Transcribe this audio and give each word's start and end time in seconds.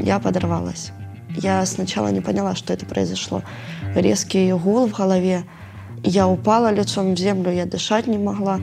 я 0.00 0.18
подорвалась. 0.18 0.92
Я 1.36 1.64
сначала 1.66 2.08
не 2.08 2.20
поняла, 2.20 2.54
что 2.54 2.72
это 2.72 2.86
произошло. 2.86 3.42
Резкий 3.94 4.52
гул 4.52 4.86
в 4.88 4.92
голове. 4.92 5.44
Я 6.02 6.28
упала 6.28 6.72
лицом 6.72 7.14
в 7.14 7.18
землю, 7.18 7.50
я 7.52 7.66
дышать 7.66 8.06
не 8.06 8.18
могла. 8.18 8.60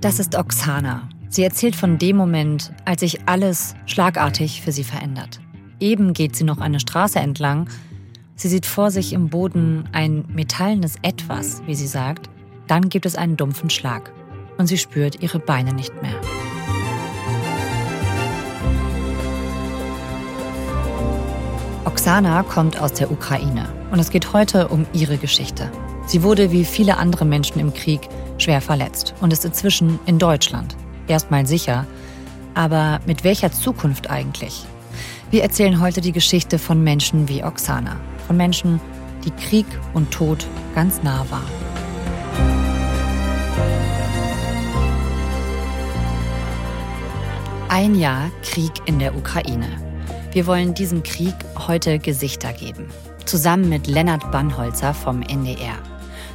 Das 0.00 0.18
ist 0.18 0.36
Oksana. 0.36 1.08
Sie 1.28 1.42
erzählt 1.42 1.76
von 1.76 1.96
dem 1.96 2.16
Moment, 2.16 2.72
als 2.84 3.00
sich 3.00 3.20
alles 3.26 3.74
schlagartig 3.86 4.60
für 4.60 4.72
sie 4.72 4.84
verändert. 4.84 5.40
Eben 5.80 6.12
geht 6.12 6.36
sie 6.36 6.44
noch 6.44 6.58
eine 6.60 6.78
Straße 6.78 7.18
entlang. 7.18 7.68
Sie 8.36 8.48
sieht 8.48 8.66
vor 8.66 8.90
sich 8.90 9.12
im 9.12 9.30
Boden 9.30 9.88
ein 9.92 10.24
metallenes 10.28 10.96
Etwas, 11.02 11.62
wie 11.66 11.74
sie 11.74 11.86
sagt. 11.86 12.28
Dann 12.66 12.88
gibt 12.88 13.06
es 13.06 13.16
einen 13.16 13.36
dumpfen 13.36 13.70
Schlag 13.70 14.12
und 14.58 14.66
sie 14.66 14.78
spürt 14.78 15.22
ihre 15.22 15.38
Beine 15.38 15.72
nicht 15.72 15.92
mehr. 16.02 16.20
Oksana 21.97 22.43
kommt 22.43 22.79
aus 22.79 22.93
der 22.93 23.09
Ukraine 23.09 23.67
und 23.89 23.97
es 23.97 24.11
geht 24.11 24.31
heute 24.31 24.67
um 24.67 24.85
ihre 24.93 25.17
Geschichte. 25.17 25.71
Sie 26.05 26.21
wurde 26.21 26.51
wie 26.51 26.63
viele 26.63 26.97
andere 26.97 27.25
Menschen 27.25 27.59
im 27.59 27.73
Krieg 27.73 28.01
schwer 28.37 28.61
verletzt 28.61 29.15
und 29.19 29.33
ist 29.33 29.43
inzwischen 29.45 29.99
in 30.05 30.19
Deutschland. 30.19 30.75
Erstmal 31.07 31.47
sicher, 31.47 31.87
aber 32.53 32.99
mit 33.07 33.23
welcher 33.23 33.51
Zukunft 33.51 34.11
eigentlich? 34.11 34.63
Wir 35.31 35.41
erzählen 35.41 35.81
heute 35.81 35.99
die 35.99 36.11
Geschichte 36.11 36.59
von 36.59 36.83
Menschen 36.83 37.27
wie 37.29 37.43
Oksana, 37.43 37.95
von 38.27 38.37
Menschen, 38.37 38.79
die 39.25 39.31
Krieg 39.31 39.65
und 39.95 40.11
Tod 40.11 40.45
ganz 40.75 41.01
nah 41.01 41.25
waren. 41.31 41.41
Ein 47.69 47.95
Jahr 47.95 48.29
Krieg 48.43 48.73
in 48.85 48.99
der 48.99 49.15
Ukraine. 49.15 49.86
Wir 50.37 50.45
wollen 50.45 50.75
diesem 50.75 51.01
Krieg 51.01 51.33
heute 51.67 51.97
Gesichter 51.97 52.53
geben. 52.53 52.85
Zusammen 53.25 53.69
mit 53.69 53.87
Lennart 53.87 54.31
Bannholzer 54.31 54.93
vom 54.93 55.23
NDR. 55.23 55.73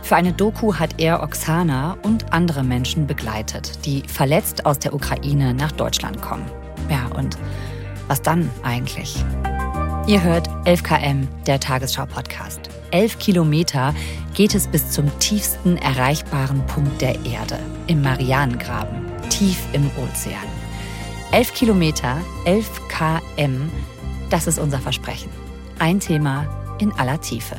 Für 0.02 0.16
eine 0.16 0.32
Doku 0.32 0.74
hat 0.74 1.00
er 1.00 1.22
Oksana 1.22 1.96
und 2.02 2.32
andere 2.32 2.64
Menschen 2.64 3.06
begleitet, 3.06 3.86
die 3.86 4.02
verletzt 4.08 4.66
aus 4.66 4.80
der 4.80 4.92
Ukraine 4.92 5.54
nach 5.54 5.70
Deutschland 5.70 6.20
kommen. 6.20 6.44
Ja, 6.90 7.16
und 7.16 7.38
was 8.08 8.20
dann 8.20 8.50
eigentlich? 8.64 9.24
Ihr 10.08 10.20
hört 10.20 10.48
11KM, 10.66 11.28
der 11.46 11.60
Tagesschau-Podcast. 11.60 12.70
Elf 12.90 13.20
Kilometer 13.20 13.94
geht 14.34 14.56
es 14.56 14.66
bis 14.66 14.90
zum 14.90 15.16
tiefsten 15.20 15.76
erreichbaren 15.76 16.66
Punkt 16.66 17.00
der 17.00 17.24
Erde, 17.24 17.56
im 17.86 18.02
Marianengraben, 18.02 19.00
tief 19.30 19.60
im 19.72 19.88
Ozean. 19.96 20.48
Elf 21.32 21.54
Kilometer, 21.54 22.20
11 22.44 22.68
km, 22.88 23.70
das 24.32 24.46
ist 24.46 24.58
unser 24.58 24.78
Versprechen. 24.78 25.30
Ein 25.78 26.00
Thema 26.00 26.46
in 26.78 26.90
aller 26.92 27.20
Tiefe. 27.20 27.56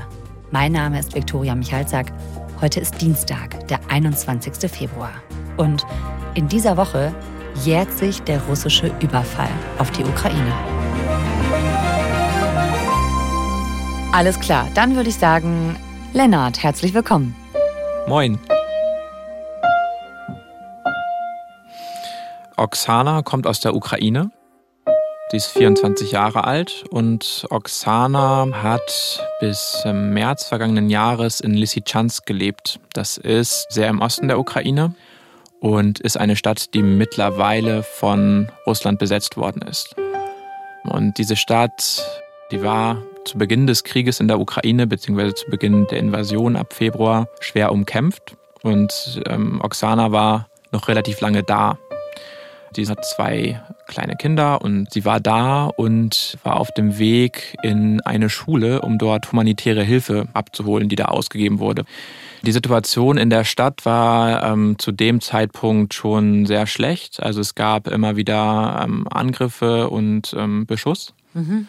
Mein 0.49 0.71
Name 0.71 0.99
ist 0.99 1.13
Viktoria 1.13 1.53
Michalzack. 1.53 2.11
Heute 2.61 2.79
ist 2.79 2.99
Dienstag, 2.99 3.67
der 3.67 3.79
21. 3.89 4.71
Februar. 4.71 5.11
Und 5.57 5.85
in 6.33 6.47
dieser 6.47 6.75
Woche 6.75 7.13
jährt 7.63 7.91
sich 7.91 8.23
der 8.23 8.41
russische 8.43 8.91
Überfall 9.01 9.51
auf 9.77 9.91
die 9.91 10.03
Ukraine. 10.03 10.51
Alles 14.11 14.39
klar, 14.39 14.67
dann 14.73 14.95
würde 14.95 15.09
ich 15.09 15.17
sagen, 15.17 15.75
Lennart, 16.13 16.63
herzlich 16.63 16.93
willkommen. 16.95 17.35
Moin. 18.07 18.39
Oksana 22.57 23.21
kommt 23.21 23.45
aus 23.45 23.59
der 23.59 23.75
Ukraine. 23.75 24.31
Sie 25.33 25.37
ist 25.37 25.47
24 25.47 26.11
Jahre 26.11 26.43
alt 26.43 26.83
und 26.91 27.47
Oksana 27.49 28.49
hat 28.53 29.19
bis 29.39 29.81
März 29.83 30.45
vergangenen 30.45 30.91
Jahres 30.91 31.39
in 31.39 31.55
Lysychansk 31.55 32.27
gelebt. 32.27 32.79
Das 32.93 33.17
ist 33.17 33.65
sehr 33.71 33.87
im 33.87 33.99
Osten 33.99 34.27
der 34.27 34.37
Ukraine 34.37 34.93
und 35.59 35.99
ist 35.99 36.17
eine 36.17 36.35
Stadt, 36.35 36.75
die 36.75 36.83
mittlerweile 36.83 37.81
von 37.81 38.51
Russland 38.67 38.99
besetzt 38.99 39.35
worden 39.35 39.63
ist. 39.63 39.95
Und 40.83 41.17
diese 41.17 41.35
Stadt, 41.35 42.05
die 42.51 42.61
war 42.61 43.01
zu 43.25 43.39
Beginn 43.39 43.65
des 43.65 43.83
Krieges 43.83 44.19
in 44.19 44.27
der 44.27 44.39
Ukraine 44.39 44.85
beziehungsweise 44.85 45.33
zu 45.33 45.49
Beginn 45.49 45.87
der 45.87 45.97
Invasion 45.97 46.55
ab 46.55 46.73
Februar 46.73 47.27
schwer 47.39 47.71
umkämpft 47.71 48.37
und 48.61 49.19
ähm, 49.25 49.61
Oksana 49.63 50.11
war 50.11 50.47
noch 50.71 50.87
relativ 50.87 51.21
lange 51.21 51.41
da. 51.41 51.79
Die 52.75 52.87
hat 52.87 53.05
zwei 53.05 53.61
kleine 53.87 54.15
Kinder 54.15 54.61
und 54.61 54.91
sie 54.91 55.05
war 55.05 55.19
da 55.19 55.65
und 55.65 56.37
war 56.43 56.59
auf 56.59 56.71
dem 56.71 56.97
Weg 56.97 57.55
in 57.61 58.01
eine 58.01 58.29
Schule, 58.29 58.81
um 58.81 58.97
dort 58.97 59.31
humanitäre 59.31 59.83
Hilfe 59.83 60.27
abzuholen, 60.33 60.89
die 60.89 60.95
da 60.95 61.05
ausgegeben 61.05 61.59
wurde. 61.59 61.85
Die 62.41 62.51
Situation 62.51 63.17
in 63.17 63.29
der 63.29 63.45
Stadt 63.45 63.85
war 63.85 64.43
ähm, 64.43 64.77
zu 64.77 64.91
dem 64.91 65.21
Zeitpunkt 65.21 65.93
schon 65.93 66.45
sehr 66.45 66.67
schlecht. 66.67 67.23
Also 67.23 67.39
es 67.39 67.55
gab 67.55 67.87
immer 67.87 68.17
wieder 68.17 68.81
ähm, 68.83 69.07
Angriffe 69.09 69.89
und 69.89 70.35
ähm, 70.37 70.65
Beschuss. 70.65 71.13
Mhm. 71.33 71.67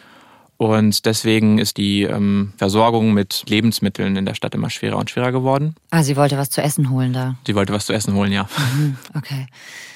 Und 0.57 1.05
deswegen 1.05 1.57
ist 1.57 1.77
die 1.77 2.03
ähm, 2.03 2.53
Versorgung 2.57 3.13
mit 3.13 3.43
Lebensmitteln 3.47 4.15
in 4.15 4.25
der 4.25 4.35
Stadt 4.35 4.55
immer 4.55 4.69
schwerer 4.69 4.97
und 4.97 5.09
schwerer 5.09 5.31
geworden. 5.31 5.75
Ah, 5.91 6.03
sie 6.03 6.15
wollte 6.15 6.37
was 6.37 6.49
zu 6.49 6.61
essen 6.61 6.89
holen 6.89 7.11
da. 7.11 7.35
Sie 7.45 7.55
wollte 7.55 7.73
was 7.73 7.85
zu 7.85 7.93
essen 7.93 8.13
holen, 8.13 8.31
ja. 8.31 8.47
Mhm, 8.73 8.97
okay. 9.15 9.47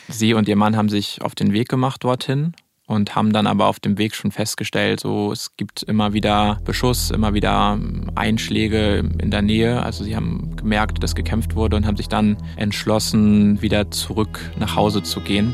Sie 0.09 0.33
und 0.33 0.47
ihr 0.47 0.55
Mann 0.55 0.75
haben 0.75 0.89
sich 0.89 1.21
auf 1.21 1.35
den 1.35 1.53
Weg 1.53 1.69
gemacht 1.69 2.03
dorthin 2.03 2.53
und 2.87 3.15
haben 3.15 3.31
dann 3.31 3.45
aber 3.45 3.67
auf 3.67 3.79
dem 3.79 3.99
Weg 3.99 4.15
schon 4.15 4.31
festgestellt, 4.31 4.99
so 4.99 5.31
es 5.31 5.55
gibt 5.55 5.83
immer 5.83 6.11
wieder 6.11 6.57
Beschuss, 6.65 7.11
immer 7.11 7.35
wieder 7.35 7.79
Einschläge 8.15 9.07
in 9.19 9.29
der 9.29 9.43
Nähe. 9.43 9.83
Also 9.83 10.03
sie 10.03 10.15
haben 10.15 10.55
gemerkt, 10.55 11.03
dass 11.03 11.13
gekämpft 11.13 11.55
wurde 11.55 11.77
und 11.77 11.85
haben 11.85 11.97
sich 11.97 12.09
dann 12.09 12.35
entschlossen, 12.57 13.61
wieder 13.61 13.91
zurück 13.91 14.39
nach 14.57 14.75
Hause 14.75 15.03
zu 15.03 15.21
gehen. 15.21 15.53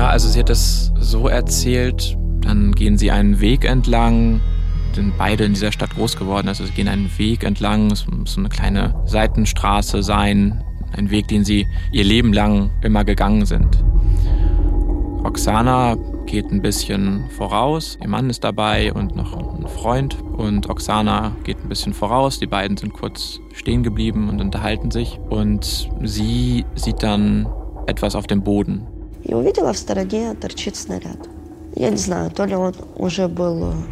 Ja, 0.00 0.08
also 0.08 0.30
sie 0.30 0.38
hat 0.38 0.48
das 0.48 0.94
so 0.98 1.28
erzählt, 1.28 2.16
dann 2.40 2.72
gehen 2.72 2.96
sie 2.96 3.10
einen 3.10 3.38
Weg 3.42 3.66
entlang, 3.66 4.40
sind 4.94 5.18
beide 5.18 5.44
in 5.44 5.52
dieser 5.52 5.72
Stadt 5.72 5.90
groß 5.90 6.16
geworden, 6.16 6.48
also 6.48 6.64
sie 6.64 6.72
gehen 6.72 6.88
einen 6.88 7.10
Weg 7.18 7.44
entlang, 7.44 7.90
es 7.90 8.06
muss 8.06 8.38
eine 8.38 8.48
kleine 8.48 8.94
Seitenstraße 9.04 10.02
sein, 10.02 10.64
ein 10.96 11.10
Weg, 11.10 11.28
den 11.28 11.44
sie 11.44 11.66
ihr 11.92 12.04
Leben 12.04 12.32
lang 12.32 12.70
immer 12.80 13.04
gegangen 13.04 13.44
sind. 13.44 13.84
Oksana 15.22 15.98
geht 16.24 16.50
ein 16.50 16.62
bisschen 16.62 17.28
voraus, 17.36 17.98
ihr 18.00 18.08
Mann 18.08 18.30
ist 18.30 18.42
dabei 18.42 18.94
und 18.94 19.14
noch 19.16 19.36
ein 19.36 19.68
Freund. 19.68 20.16
Und 20.22 20.70
Oksana 20.70 21.36
geht 21.44 21.58
ein 21.62 21.68
bisschen 21.68 21.92
voraus, 21.92 22.38
die 22.38 22.46
beiden 22.46 22.78
sind 22.78 22.94
kurz 22.94 23.38
stehen 23.52 23.82
geblieben 23.82 24.30
und 24.30 24.40
unterhalten 24.40 24.90
sich. 24.90 25.20
Und 25.28 25.90
sie 26.02 26.64
sieht 26.74 27.02
dann 27.02 27.46
etwas 27.86 28.14
auf 28.14 28.26
dem 28.26 28.42
Boden 28.42 28.86
и 29.29 29.33
увидела 29.33 29.73
в 29.73 29.77
стороне 29.77 30.35
торчит 30.35 30.75
снаряд. 30.75 31.17
Э, 31.77 31.93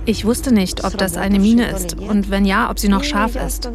ich 0.05 0.25
wusste 0.25 0.53
nicht, 0.53 0.85
ob 0.85 0.97
das 0.97 1.17
eine 1.17 1.39
Mine 1.39 1.69
ist 1.69 1.99
und 1.99 2.29
wenn 2.31 2.45
ja, 2.45 2.69
ob 2.71 2.79
sie 2.79 2.87
noch 2.87 3.03
scharf 3.03 3.35
ist. 3.35 3.69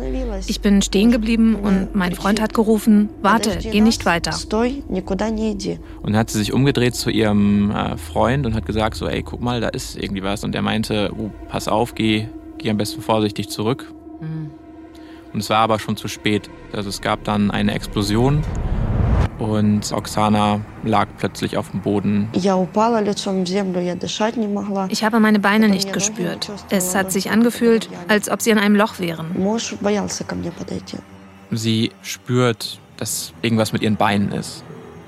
Ich 0.47 0.62
bin 0.62 0.81
stehen 0.81 1.10
geblieben 1.10 1.56
und 1.56 1.94
mein 1.94 2.14
Freund 2.14 2.41
hat 2.41 2.54
gerufen, 2.54 3.10
warte, 3.20 3.59
geh 3.59 3.82
nicht 3.82 4.06
weiter. 4.06 4.32
Und 4.32 4.53
dann 6.04 6.16
hat 6.16 6.31
sie 6.31 6.38
sich 6.38 6.53
umgedreht 6.54 6.94
zu 6.94 7.10
ihrem 7.10 7.70
äh, 7.70 7.98
Freund 7.98 8.47
und 8.47 8.54
hat 8.54 8.64
gesagt 8.64 8.97
so, 8.97 9.06
ey, 9.06 9.22
guck 9.22 9.42
mal, 9.42 9.60
da 9.60 9.69
ist 9.69 9.97
irgendwie 9.97 10.22
was. 10.22 10.42
Und 10.42 10.54
er 10.54 10.62
meinte, 10.62 11.12
oh, 11.19 11.31
pass 11.48 11.69
auf, 11.69 11.94
geh, 11.94 12.28
geh 12.56 12.70
am 12.70 12.78
besten 12.78 13.03
vorsichtig 13.03 13.50
zurück. 13.50 13.92
Mhm. 14.20 14.50
Und 15.34 15.41
es 15.41 15.50
war 15.50 15.59
aber 15.59 15.78
schon 15.78 15.98
zu 15.98 16.09
spät. 16.09 16.48
Also 16.72 16.88
es 16.88 17.03
gab 17.03 17.25
dann 17.25 17.50
eine 17.50 17.75
Explosion 17.75 18.42
und 19.43 19.91
Oksana 19.91 20.61
lag 20.84 21.07
plötzlich 21.17 21.57
auf 21.57 21.72
dem 21.72 21.81
Boden. 21.81 22.29
Ich 24.90 25.03
habe 25.03 25.19
meine 25.19 25.40
Beine 25.40 25.67
nicht 25.67 25.91
gespürt. 25.91 26.49
Es 26.69 26.95
hat 26.95 27.11
sich 27.11 27.29
angefühlt, 27.29 27.90
als 28.07 28.29
ob 28.29 28.41
sie 28.41 28.51
in 28.51 28.57
einem 28.57 28.75
Loch 28.75 28.99
wären. 28.99 29.28
Sie 31.51 31.91
spürt, 32.01 32.79
dass 32.97 33.34
irgendwas 33.41 33.73
mit 33.73 33.81
ihren 33.81 33.97
Beinen 33.97 34.31
ist. 34.31 34.63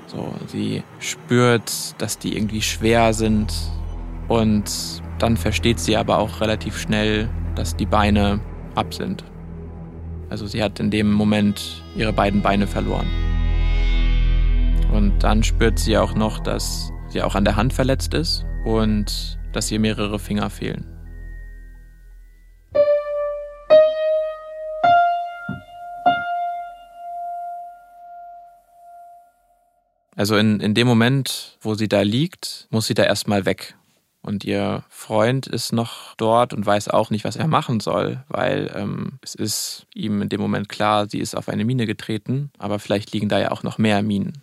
So, 0.06 0.34
sie 0.48 0.82
spürt, 0.98 1.94
dass 1.98 2.18
die 2.18 2.36
irgendwie 2.36 2.60
schwer 2.62 3.14
sind 3.14 3.52
und 4.28 4.70
dann 5.18 5.38
versteht 5.38 5.80
sie 5.80 5.96
aber 5.96 6.18
auch 6.18 6.42
relativ 6.42 6.78
schnell, 6.78 7.28
dass 7.54 7.74
die 7.74 7.86
Beine 7.86 8.40
ab 8.74 8.92
sind. 8.92 9.24
Also 10.28 10.46
sie 10.46 10.62
hat 10.62 10.78
in 10.78 10.90
dem 10.90 11.10
Moment 11.10 11.82
ihre 11.96 12.12
beiden 12.12 12.42
Beine 12.42 12.66
verloren. 12.66 13.06
Und 14.96 15.22
dann 15.22 15.42
spürt 15.42 15.78
sie 15.78 15.98
auch 15.98 16.14
noch, 16.14 16.38
dass 16.38 16.90
sie 17.08 17.20
auch 17.20 17.34
an 17.34 17.44
der 17.44 17.54
Hand 17.54 17.74
verletzt 17.74 18.14
ist 18.14 18.46
und 18.64 19.38
dass 19.52 19.70
ihr 19.70 19.78
mehrere 19.78 20.18
Finger 20.18 20.48
fehlen. 20.48 20.86
Also 30.16 30.38
in, 30.38 30.60
in 30.60 30.72
dem 30.72 30.86
Moment, 30.86 31.58
wo 31.60 31.74
sie 31.74 31.88
da 31.88 32.00
liegt, 32.00 32.66
muss 32.70 32.86
sie 32.86 32.94
da 32.94 33.02
erstmal 33.02 33.44
weg. 33.44 33.74
Und 34.22 34.44
ihr 34.44 34.82
Freund 34.88 35.46
ist 35.46 35.74
noch 35.74 36.14
dort 36.14 36.54
und 36.54 36.64
weiß 36.64 36.88
auch 36.88 37.10
nicht, 37.10 37.24
was 37.24 37.36
er 37.36 37.48
machen 37.48 37.80
soll, 37.80 38.24
weil 38.28 38.72
ähm, 38.74 39.18
es 39.20 39.34
ist 39.34 39.86
ihm 39.94 40.22
in 40.22 40.30
dem 40.30 40.40
Moment 40.40 40.70
klar, 40.70 41.06
sie 41.06 41.18
ist 41.18 41.36
auf 41.36 41.50
eine 41.50 41.66
Mine 41.66 41.84
getreten, 41.84 42.50
aber 42.56 42.78
vielleicht 42.78 43.12
liegen 43.12 43.28
da 43.28 43.38
ja 43.38 43.50
auch 43.50 43.62
noch 43.62 43.76
mehr 43.76 44.00
Minen. 44.02 44.42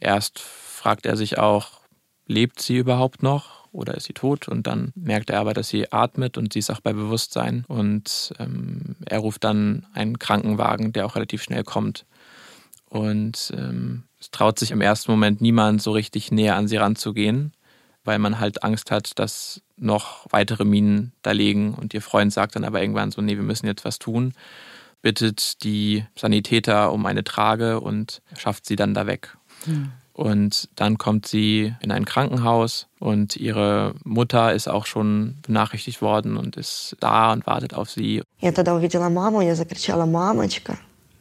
Erst 0.00 0.40
fragt 0.40 1.06
er 1.06 1.16
sich 1.16 1.38
auch, 1.38 1.80
lebt 2.26 2.60
sie 2.60 2.76
überhaupt 2.76 3.22
noch 3.22 3.68
oder 3.72 3.94
ist 3.94 4.04
sie 4.04 4.12
tot? 4.12 4.48
Und 4.48 4.66
dann 4.66 4.92
merkt 4.94 5.30
er 5.30 5.40
aber, 5.40 5.54
dass 5.54 5.68
sie 5.68 5.92
atmet 5.92 6.38
und 6.38 6.52
sie 6.52 6.60
ist 6.60 6.70
auch 6.70 6.80
bei 6.80 6.92
Bewusstsein. 6.92 7.64
Und 7.68 8.34
ähm, 8.38 8.96
er 9.06 9.18
ruft 9.18 9.44
dann 9.44 9.86
einen 9.92 10.18
Krankenwagen, 10.18 10.92
der 10.92 11.06
auch 11.06 11.16
relativ 11.16 11.42
schnell 11.42 11.64
kommt. 11.64 12.06
Und 12.88 13.52
ähm, 13.56 14.04
es 14.20 14.30
traut 14.30 14.58
sich 14.58 14.70
im 14.70 14.80
ersten 14.80 15.10
Moment 15.10 15.40
niemand 15.40 15.82
so 15.82 15.92
richtig 15.92 16.30
näher 16.30 16.56
an 16.56 16.68
sie 16.68 16.76
ranzugehen 16.76 17.52
weil 18.04 18.18
man 18.18 18.38
halt 18.38 18.62
Angst 18.62 18.90
hat, 18.90 19.18
dass 19.18 19.62
noch 19.76 20.26
weitere 20.30 20.64
Minen 20.64 21.12
da 21.22 21.32
liegen. 21.32 21.74
Und 21.74 21.94
ihr 21.94 22.02
Freund 22.02 22.32
sagt 22.32 22.54
dann 22.54 22.64
aber 22.64 22.80
irgendwann 22.80 23.10
so, 23.10 23.22
nee, 23.22 23.36
wir 23.36 23.42
müssen 23.42 23.66
jetzt 23.66 23.84
was 23.84 23.98
tun, 23.98 24.34
bittet 25.02 25.64
die 25.64 26.04
Sanitäter 26.16 26.92
um 26.92 27.06
eine 27.06 27.24
Trage 27.24 27.80
und 27.80 28.22
schafft 28.36 28.66
sie 28.66 28.76
dann 28.76 28.94
da 28.94 29.06
weg. 29.06 29.36
Mhm. 29.66 29.92
Und 30.14 30.68
dann 30.76 30.96
kommt 30.96 31.26
sie 31.26 31.74
in 31.80 31.90
ein 31.90 32.04
Krankenhaus 32.04 32.86
und 33.00 33.34
ihre 33.36 33.94
Mutter 34.04 34.52
ist 34.52 34.68
auch 34.68 34.86
schon 34.86 35.38
benachrichtigt 35.42 36.00
worden 36.02 36.36
und 36.36 36.56
ist 36.56 36.96
da 37.00 37.32
und 37.32 37.48
wartet 37.48 37.74
auf 37.74 37.90
sie. 37.90 38.22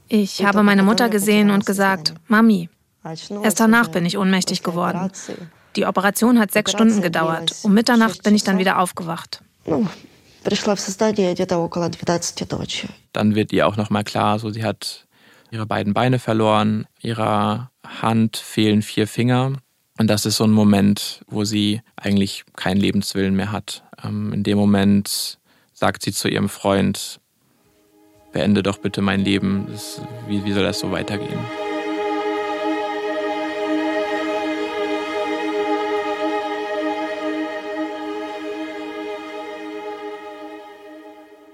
Ich 0.09 0.45
habe 0.45 0.61
meine 0.61 0.83
Mutter 0.83 1.09
gesehen 1.09 1.49
und 1.49 1.65
gesagt, 1.65 2.13
Mami. 2.27 2.69
Erst 3.43 3.59
danach 3.59 3.89
bin 3.89 4.05
ich 4.05 4.17
ohnmächtig 4.17 4.61
geworden. 4.61 5.11
Die 5.75 5.87
Operation 5.87 6.39
hat 6.39 6.51
sechs 6.51 6.71
Stunden 6.71 7.01
gedauert. 7.01 7.55
Um 7.63 7.73
Mitternacht 7.73 8.21
bin 8.21 8.35
ich 8.35 8.43
dann 8.43 8.59
wieder 8.59 8.77
aufgewacht. 8.77 9.41
Dann 13.11 13.33
wird 13.33 13.51
ihr 13.53 13.65
auch 13.65 13.75
nochmal 13.75 14.03
klar, 14.03 14.37
so 14.39 14.51
sie 14.51 14.63
hat 14.63 15.07
ihre 15.53 15.67
beiden 15.67 15.93
Beine 15.93 16.17
verloren, 16.17 16.87
ihrer 16.99 17.69
Hand 17.85 18.37
fehlen 18.37 18.81
vier 18.81 19.07
Finger. 19.07 19.53
Und 19.99 20.07
das 20.07 20.25
ist 20.25 20.37
so 20.37 20.45
ein 20.45 20.51
Moment, 20.51 21.23
wo 21.27 21.43
sie 21.43 21.81
eigentlich 21.95 22.43
keinen 22.55 22.81
Lebenswillen 22.81 23.35
mehr 23.35 23.51
hat. 23.51 23.83
Ähm, 24.03 24.33
in 24.33 24.43
dem 24.43 24.57
Moment 24.57 25.37
sagt 25.71 26.01
sie 26.01 26.11
zu 26.11 26.27
ihrem 26.27 26.49
Freund, 26.49 27.19
beende 28.31 28.63
doch 28.63 28.79
bitte 28.79 29.01
mein 29.01 29.21
Leben. 29.23 29.67
wie, 30.27 30.43
wie 30.43 30.53
soll 30.53 30.63
das 30.63 30.79
so 30.79 30.91
weitergehen? 30.91 31.39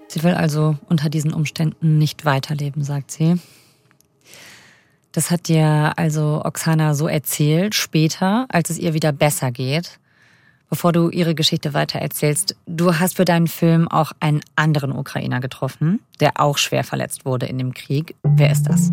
Sie 0.07 0.23
will 0.23 0.33
also 0.33 0.77
unter 0.87 1.09
diesen 1.09 1.33
Umständen 1.33 1.97
nicht 1.97 2.23
weiterleben, 2.23 2.83
sagt 2.83 3.11
sie. 3.11 3.35
Das 5.11 5.31
hat 5.31 5.47
dir 5.47 5.93
also 5.95 6.41
Oksana 6.45 6.93
so 6.93 7.07
erzählt, 7.07 7.73
später, 7.73 8.45
als 8.49 8.69
es 8.69 8.77
ihr 8.77 8.93
wieder 8.93 9.11
besser 9.11 9.51
geht. 9.51 9.99
Bevor 10.69 10.91
du 10.91 11.09
ihre 11.09 11.33
Geschichte 11.33 11.73
weiter 11.73 11.97
erzählst, 11.97 12.55
du 12.67 12.99
hast 12.99 13.15
für 13.15 13.25
deinen 13.25 13.47
Film 13.47 13.87
auch 13.87 14.11
einen 14.19 14.41
anderen 14.55 14.91
Ukrainer 14.91 15.39
getroffen, 15.39 15.99
der 16.19 16.39
auch 16.39 16.59
schwer 16.59 16.83
verletzt 16.83 17.25
wurde 17.25 17.47
in 17.47 17.57
dem 17.57 17.73
Krieg. 17.73 18.15
Wer 18.21 18.51
ist 18.51 18.63
das? 18.63 18.91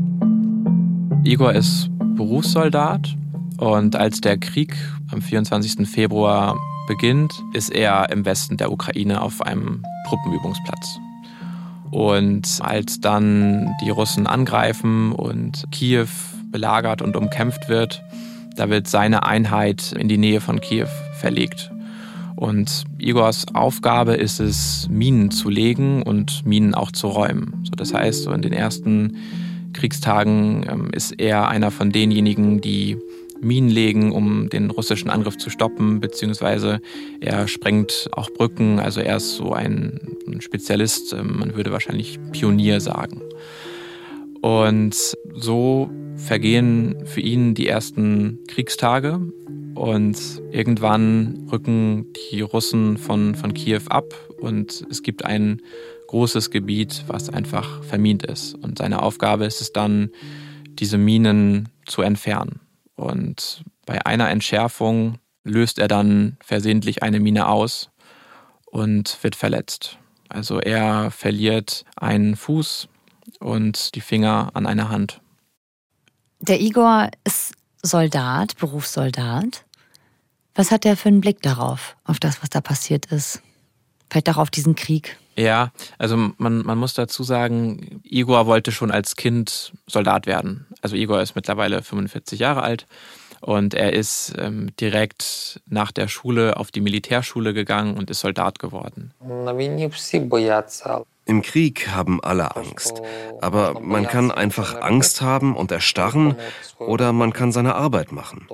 Igor 1.23 1.53
ist 1.53 1.91
Berufssoldat 2.15 3.15
und 3.59 3.95
als 3.95 4.23
der 4.23 4.39
Krieg 4.39 4.75
am 5.13 5.21
24. 5.21 5.87
Februar 5.87 6.57
beginnt, 6.87 7.33
ist 7.53 7.71
er 7.71 8.09
im 8.11 8.25
Westen 8.25 8.57
der 8.57 8.73
Ukraine 8.73 9.21
auf 9.21 9.43
einem 9.43 9.83
Truppenübungsplatz. 10.09 10.99
Und 11.91 12.59
als 12.61 13.01
dann 13.01 13.75
die 13.83 13.91
Russen 13.91 14.27
angreifen 14.27 15.13
und 15.13 15.65
Kiew 15.71 16.09
belagert 16.51 17.03
und 17.03 17.17
umkämpft 17.17 17.69
wird, 17.69 18.03
da 18.57 18.71
wird 18.71 18.89
seine 18.89 19.25
Einheit 19.25 19.93
in 19.93 20.09
die 20.09 20.19
Nähe 20.19 20.41
von 20.41 20.61
Kiew 20.61 20.89
verlegt. 21.15 21.71
Und 22.37 22.85
Igors 22.99 23.47
Aufgabe 23.55 24.15
ist 24.15 24.41
es, 24.41 24.89
Minen 24.91 25.31
zu 25.31 25.49
legen 25.49 26.03
und 26.03 26.45
Minen 26.45 26.75
auch 26.75 26.93
zu 26.93 27.09
räumen. 27.09 27.65
So, 27.65 27.73
das 27.77 27.95
heißt, 27.95 28.25
so 28.25 28.33
in 28.33 28.43
den 28.43 28.53
ersten 28.53 29.17
Kriegstagen 29.73 30.67
ähm, 30.69 30.91
ist 30.93 31.13
er 31.13 31.49
einer 31.49 31.71
von 31.71 31.93
denjenigen, 31.93 32.61
die 32.61 32.99
Minen 33.41 33.71
legen, 33.71 34.13
um 34.13 34.49
den 34.49 34.71
russischen 34.71 35.11
Angriff 35.11 35.37
zu 35.37 35.51
stoppen, 35.51 36.01
beziehungsweise 36.01 36.81
er 37.21 37.49
sprengt 37.49 38.09
auch 38.13 38.31
Brücken. 38.31 38.79
Also 38.81 39.01
er 39.01 39.17
ist 39.17 39.37
so 39.37 39.53
ein 39.53 40.01
Spezialist, 40.41 41.13
ähm, 41.13 41.39
man 41.39 41.55
würde 41.55 41.73
wahrscheinlich 41.73 42.19
Pionier 42.33 42.81
sagen. 42.81 43.23
Und 44.41 45.17
so 45.35 45.91
vergehen 46.17 46.97
für 47.05 47.21
ihn 47.21 47.55
die 47.55 47.67
ersten 47.67 48.39
Kriegstage 48.49 49.21
und 49.75 50.19
irgendwann 50.51 51.47
rücken 51.53 52.07
die 52.31 52.41
Russen 52.41 52.97
von, 52.97 53.35
von 53.35 53.55
Kiew 53.55 53.83
ab 53.89 54.15
und 54.41 54.87
es 54.91 55.03
gibt 55.03 55.25
ein 55.25 55.61
großes 56.07 56.51
Gebiet, 56.51 57.05
was 57.09 57.29
einfach 57.29 57.83
vermint 57.85 58.25
ist. 58.25 58.55
Und 58.55 58.79
seine 58.79 59.03
Aufgabe 59.03 59.45
ist 59.45 59.61
es 59.61 59.73
dann, 59.73 60.11
diese 60.79 60.99
Minen 60.99 61.69
zu 61.87 62.03
entfernen. 62.03 62.61
Und 62.97 63.63
bei 63.85 64.05
einer 64.05 64.31
Entschärfung 64.31 65.19
löst 65.45 65.79
er 65.79 65.89
dann 65.89 66.37
versehentlich 66.41 67.03
eine 67.03 67.21
Mine 67.21 67.49
aus 67.49 67.91
und 68.67 69.23
wird 69.23 69.37
verletzt. 69.37 69.99
Also 70.29 70.61
er 70.61 71.11
verliert 71.11 71.85
einen 71.97 72.37
Fuß 72.37 72.89
und 73.39 73.95
die 73.95 74.01
Finger 74.01 74.51
an 74.55 74.67
einer 74.67 74.89
Hand. 74.89 75.21
Der 76.41 76.61
Igor 76.61 77.11
ist 77.25 77.55
Soldat, 77.83 78.57
Berufssoldat. 78.57 79.65
Was 80.55 80.71
hat 80.71 80.85
er 80.85 80.97
für 80.97 81.09
einen 81.09 81.21
Blick 81.21 81.43
darauf, 81.43 81.97
auf 82.05 82.19
das, 82.19 82.43
was 82.43 82.51
da 82.51 82.61
passiert 82.61 83.07
ist? 83.07 83.43
Vielleicht 84.11 84.31
auch 84.31 84.39
auf 84.39 84.51
diesen 84.51 84.75
Krieg? 84.75 85.19
Ja, 85.37 85.71
also 85.99 86.17
man, 86.17 86.65
man 86.65 86.79
muss 86.79 86.95
dazu 86.95 87.23
sagen, 87.23 88.01
Igor 88.05 88.47
wollte 88.47 88.73
schon 88.73 88.91
als 88.91 89.17
Kind 89.17 89.73
Soldat 89.87 90.27
werden. 90.27 90.67
Also 90.81 90.97
Igor 90.97 91.21
ist 91.21 91.37
mittlerweile 91.37 91.83
45 91.83 92.39
Jahre 92.39 92.63
alt 92.63 92.87
und 93.41 93.75
er 93.75 93.93
ist 93.93 94.35
ähm, 94.39 94.75
direkt 94.81 95.61
nach 95.67 95.93
der 95.93 96.09
Schule 96.09 96.57
auf 96.57 96.71
die 96.71 96.81
Militärschule 96.81 97.53
gegangen 97.53 97.99
und 97.99 98.11
ist 98.11 98.21
Soldat 98.21 98.59
geworden. 98.59 99.13
Im 101.29 101.43
Krieg 101.43 101.89
haben 101.89 102.23
alle 102.23 102.55
Angst. 102.55 103.03
Aber 103.41 103.81
man 103.81 104.07
kann 104.07 104.31
einfach 104.31 104.81
Angst 104.81 105.21
haben 105.21 105.57
und 105.57 105.73
erstarren 105.73 106.37
oder 106.79 107.13
man 107.13 107.33
kann 107.33 107.51
seine 107.51 107.75
Arbeit 107.75 108.13
machen. 108.13 108.47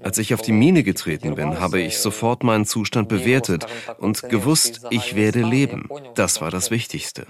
Als 0.00 0.16
ich 0.18 0.32
auf 0.32 0.40
die 0.40 0.52
Mine 0.52 0.84
getreten 0.84 1.34
bin, 1.34 1.58
habe 1.58 1.80
ich 1.80 1.98
sofort 1.98 2.44
meinen 2.44 2.66
Zustand 2.66 3.08
bewertet 3.08 3.66
und 3.98 4.22
gewusst, 4.28 4.86
ich 4.90 5.16
werde 5.16 5.42
leben. 5.42 5.88
Das 6.14 6.40
war 6.40 6.52
das 6.52 6.70
Wichtigste. 6.70 7.26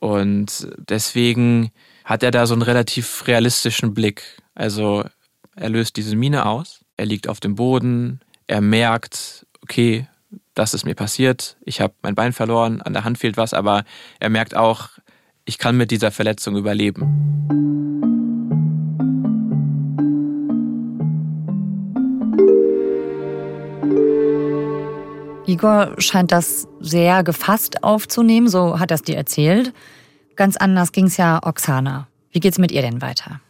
Und 0.00 0.68
deswegen 0.78 1.72
hat 2.04 2.22
er 2.22 2.30
da 2.30 2.46
so 2.46 2.54
einen 2.54 2.62
relativ 2.62 3.26
realistischen 3.26 3.92
Blick. 3.92 4.22
Also 4.54 5.04
er 5.56 5.68
löst 5.68 5.96
diese 5.96 6.14
Mine 6.14 6.46
aus, 6.46 6.84
er 6.96 7.06
liegt 7.06 7.28
auf 7.28 7.40
dem 7.40 7.56
Boden, 7.56 8.20
er 8.46 8.60
merkt, 8.60 9.46
okay, 9.62 10.06
das 10.58 10.74
ist 10.74 10.84
mir 10.84 10.96
passiert, 10.96 11.56
ich 11.64 11.80
habe 11.80 11.94
mein 12.02 12.16
Bein 12.16 12.32
verloren, 12.32 12.82
an 12.82 12.92
der 12.92 13.04
Hand 13.04 13.18
fehlt 13.18 13.36
was, 13.36 13.54
aber 13.54 13.84
er 14.18 14.28
merkt 14.28 14.56
auch, 14.56 14.88
ich 15.44 15.56
kann 15.56 15.76
mit 15.76 15.92
dieser 15.92 16.10
Verletzung 16.10 16.56
überleben. 16.56 17.04
Igor 25.46 25.94
scheint 25.98 26.32
das 26.32 26.66
sehr 26.80 27.22
gefasst 27.22 27.84
aufzunehmen, 27.84 28.48
so 28.48 28.80
hat 28.80 28.90
er 28.90 28.96
es 28.96 29.02
dir 29.02 29.16
erzählt. 29.16 29.72
Ganz 30.34 30.56
anders 30.56 30.92
ging 30.92 31.06
es 31.06 31.16
ja 31.16 31.40
Oksana. 31.42 32.08
Wie 32.32 32.40
geht's 32.40 32.58
mit 32.58 32.72
ihr 32.72 32.82
denn 32.82 33.00
weiter? 33.00 33.40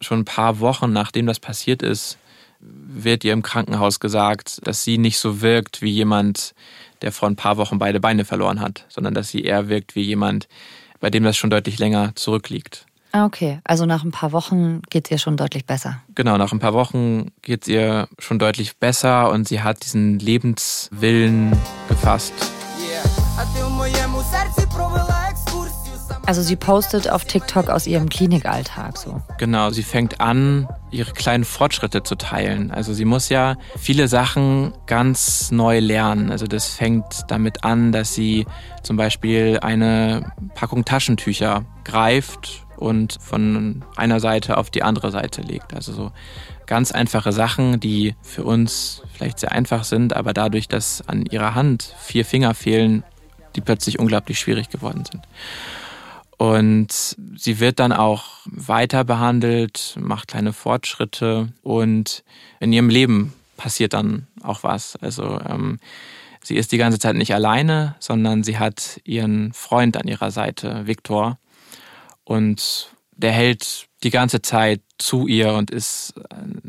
Schon 0.00 0.20
ein 0.20 0.24
paar 0.24 0.60
Wochen 0.60 0.92
nachdem 0.92 1.26
das 1.26 1.38
passiert 1.38 1.82
ist, 1.82 2.18
wird 2.64 3.24
ihr 3.24 3.32
im 3.32 3.42
Krankenhaus 3.42 4.00
gesagt, 4.00 4.66
dass 4.66 4.84
sie 4.84 4.98
nicht 4.98 5.18
so 5.18 5.40
wirkt 5.42 5.82
wie 5.82 5.90
jemand, 5.90 6.54
der 7.02 7.12
vor 7.12 7.28
ein 7.28 7.36
paar 7.36 7.56
Wochen 7.56 7.78
beide 7.78 8.00
Beine 8.00 8.24
verloren 8.24 8.60
hat, 8.60 8.86
sondern 8.88 9.14
dass 9.14 9.28
sie 9.28 9.42
eher 9.42 9.68
wirkt 9.68 9.94
wie 9.94 10.02
jemand, 10.02 10.48
bei 11.00 11.10
dem 11.10 11.24
das 11.24 11.36
schon 11.36 11.50
deutlich 11.50 11.78
länger 11.78 12.12
zurückliegt. 12.14 12.86
Ah, 13.12 13.26
okay. 13.26 13.60
Also 13.62 13.86
nach 13.86 14.02
ein 14.02 14.10
paar 14.10 14.32
Wochen 14.32 14.82
geht 14.90 15.06
es 15.06 15.10
ihr 15.12 15.18
schon 15.18 15.36
deutlich 15.36 15.66
besser. 15.66 16.02
Genau, 16.14 16.36
nach 16.36 16.52
ein 16.52 16.58
paar 16.58 16.72
Wochen 16.72 17.30
geht 17.42 17.62
es 17.62 17.68
ihr 17.68 18.08
schon 18.18 18.40
deutlich 18.40 18.76
besser 18.78 19.30
und 19.30 19.46
sie 19.46 19.62
hat 19.62 19.84
diesen 19.84 20.18
Lebenswillen 20.18 21.52
gefasst. 21.88 22.32
Also 26.26 26.40
sie 26.40 26.56
postet 26.56 27.10
auf 27.10 27.26
TikTok 27.26 27.68
aus 27.68 27.86
ihrem 27.86 28.08
Klinikalltag 28.08 28.96
so. 28.96 29.20
Genau, 29.38 29.70
sie 29.70 29.82
fängt 29.82 30.20
an, 30.20 30.68
ihre 30.90 31.12
kleinen 31.12 31.44
Fortschritte 31.44 32.02
zu 32.02 32.14
teilen. 32.14 32.70
Also 32.70 32.94
sie 32.94 33.04
muss 33.04 33.28
ja 33.28 33.56
viele 33.76 34.08
Sachen 34.08 34.72
ganz 34.86 35.50
neu 35.50 35.80
lernen. 35.80 36.30
Also 36.30 36.46
das 36.46 36.68
fängt 36.68 37.24
damit 37.28 37.64
an, 37.64 37.92
dass 37.92 38.14
sie 38.14 38.46
zum 38.82 38.96
Beispiel 38.96 39.58
eine 39.60 40.32
Packung 40.54 40.84
Taschentücher 40.84 41.64
greift 41.84 42.64
und 42.76 43.18
von 43.20 43.84
einer 43.96 44.18
Seite 44.18 44.56
auf 44.56 44.70
die 44.70 44.82
andere 44.82 45.10
Seite 45.10 45.42
legt. 45.42 45.74
Also 45.74 45.92
so 45.92 46.10
ganz 46.66 46.90
einfache 46.92 47.32
Sachen, 47.32 47.80
die 47.80 48.14
für 48.22 48.44
uns 48.44 49.02
vielleicht 49.12 49.38
sehr 49.40 49.52
einfach 49.52 49.84
sind, 49.84 50.16
aber 50.16 50.32
dadurch, 50.32 50.68
dass 50.68 51.06
an 51.06 51.26
ihrer 51.26 51.54
Hand 51.54 51.94
vier 51.98 52.24
Finger 52.24 52.54
fehlen, 52.54 53.04
die 53.56 53.60
plötzlich 53.60 53.98
unglaublich 53.98 54.38
schwierig 54.38 54.70
geworden 54.70 55.04
sind. 55.10 55.22
Und 56.44 57.16
sie 57.36 57.58
wird 57.58 57.80
dann 57.80 57.92
auch 57.92 58.24
weiter 58.44 59.02
behandelt, 59.04 59.96
macht 59.98 60.28
kleine 60.28 60.52
Fortschritte 60.52 61.48
und 61.62 62.22
in 62.60 62.70
ihrem 62.70 62.90
Leben 62.90 63.32
passiert 63.56 63.94
dann 63.94 64.26
auch 64.42 64.62
was. 64.62 64.96
Also 64.96 65.40
ähm, 65.40 65.78
sie 66.42 66.56
ist 66.56 66.72
die 66.72 66.76
ganze 66.76 66.98
Zeit 66.98 67.16
nicht 67.16 67.32
alleine, 67.32 67.96
sondern 67.98 68.44
sie 68.44 68.58
hat 68.58 69.00
ihren 69.04 69.54
Freund 69.54 69.96
an 69.96 70.06
ihrer 70.06 70.30
Seite, 70.30 70.86
Viktor. 70.86 71.38
Und 72.24 72.90
der 73.16 73.32
hält 73.32 73.86
die 74.02 74.10
ganze 74.10 74.42
Zeit 74.42 74.82
zu 74.98 75.26
ihr 75.26 75.54
und 75.54 75.70
ist 75.70 76.12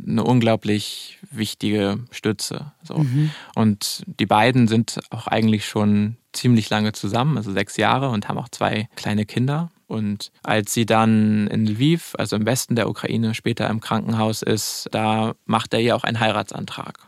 eine 0.07 0.23
unglaublich 0.23 1.19
wichtige 1.31 1.99
Stütze. 2.11 2.71
So. 2.81 2.99
Mhm. 2.99 3.31
Und 3.55 4.03
die 4.05 4.25
beiden 4.25 4.69
sind 4.69 5.01
auch 5.09 5.27
eigentlich 5.27 5.65
schon 5.65 6.15
ziemlich 6.35 6.69
lange 6.69 6.93
zusammen, 6.93 7.37
also 7.37 7.51
sechs 7.51 7.77
Jahre 7.77 8.09
und 8.09 8.27
haben 8.27 8.37
auch 8.37 8.49
zwei 8.49 8.87
kleine 8.95 9.25
Kinder. 9.25 9.69
Und 9.87 10.31
als 10.43 10.73
sie 10.73 10.85
dann 10.85 11.47
in 11.47 11.65
Lviv, 11.65 12.13
also 12.17 12.35
im 12.35 12.45
Westen 12.45 12.75
der 12.75 12.89
Ukraine, 12.89 13.33
später 13.33 13.69
im 13.69 13.81
Krankenhaus 13.81 14.41
ist, 14.41 14.87
da 14.91 15.35
macht 15.45 15.73
er 15.73 15.79
ihr 15.79 15.95
auch 15.95 16.03
einen 16.03 16.19
Heiratsantrag. 16.19 16.99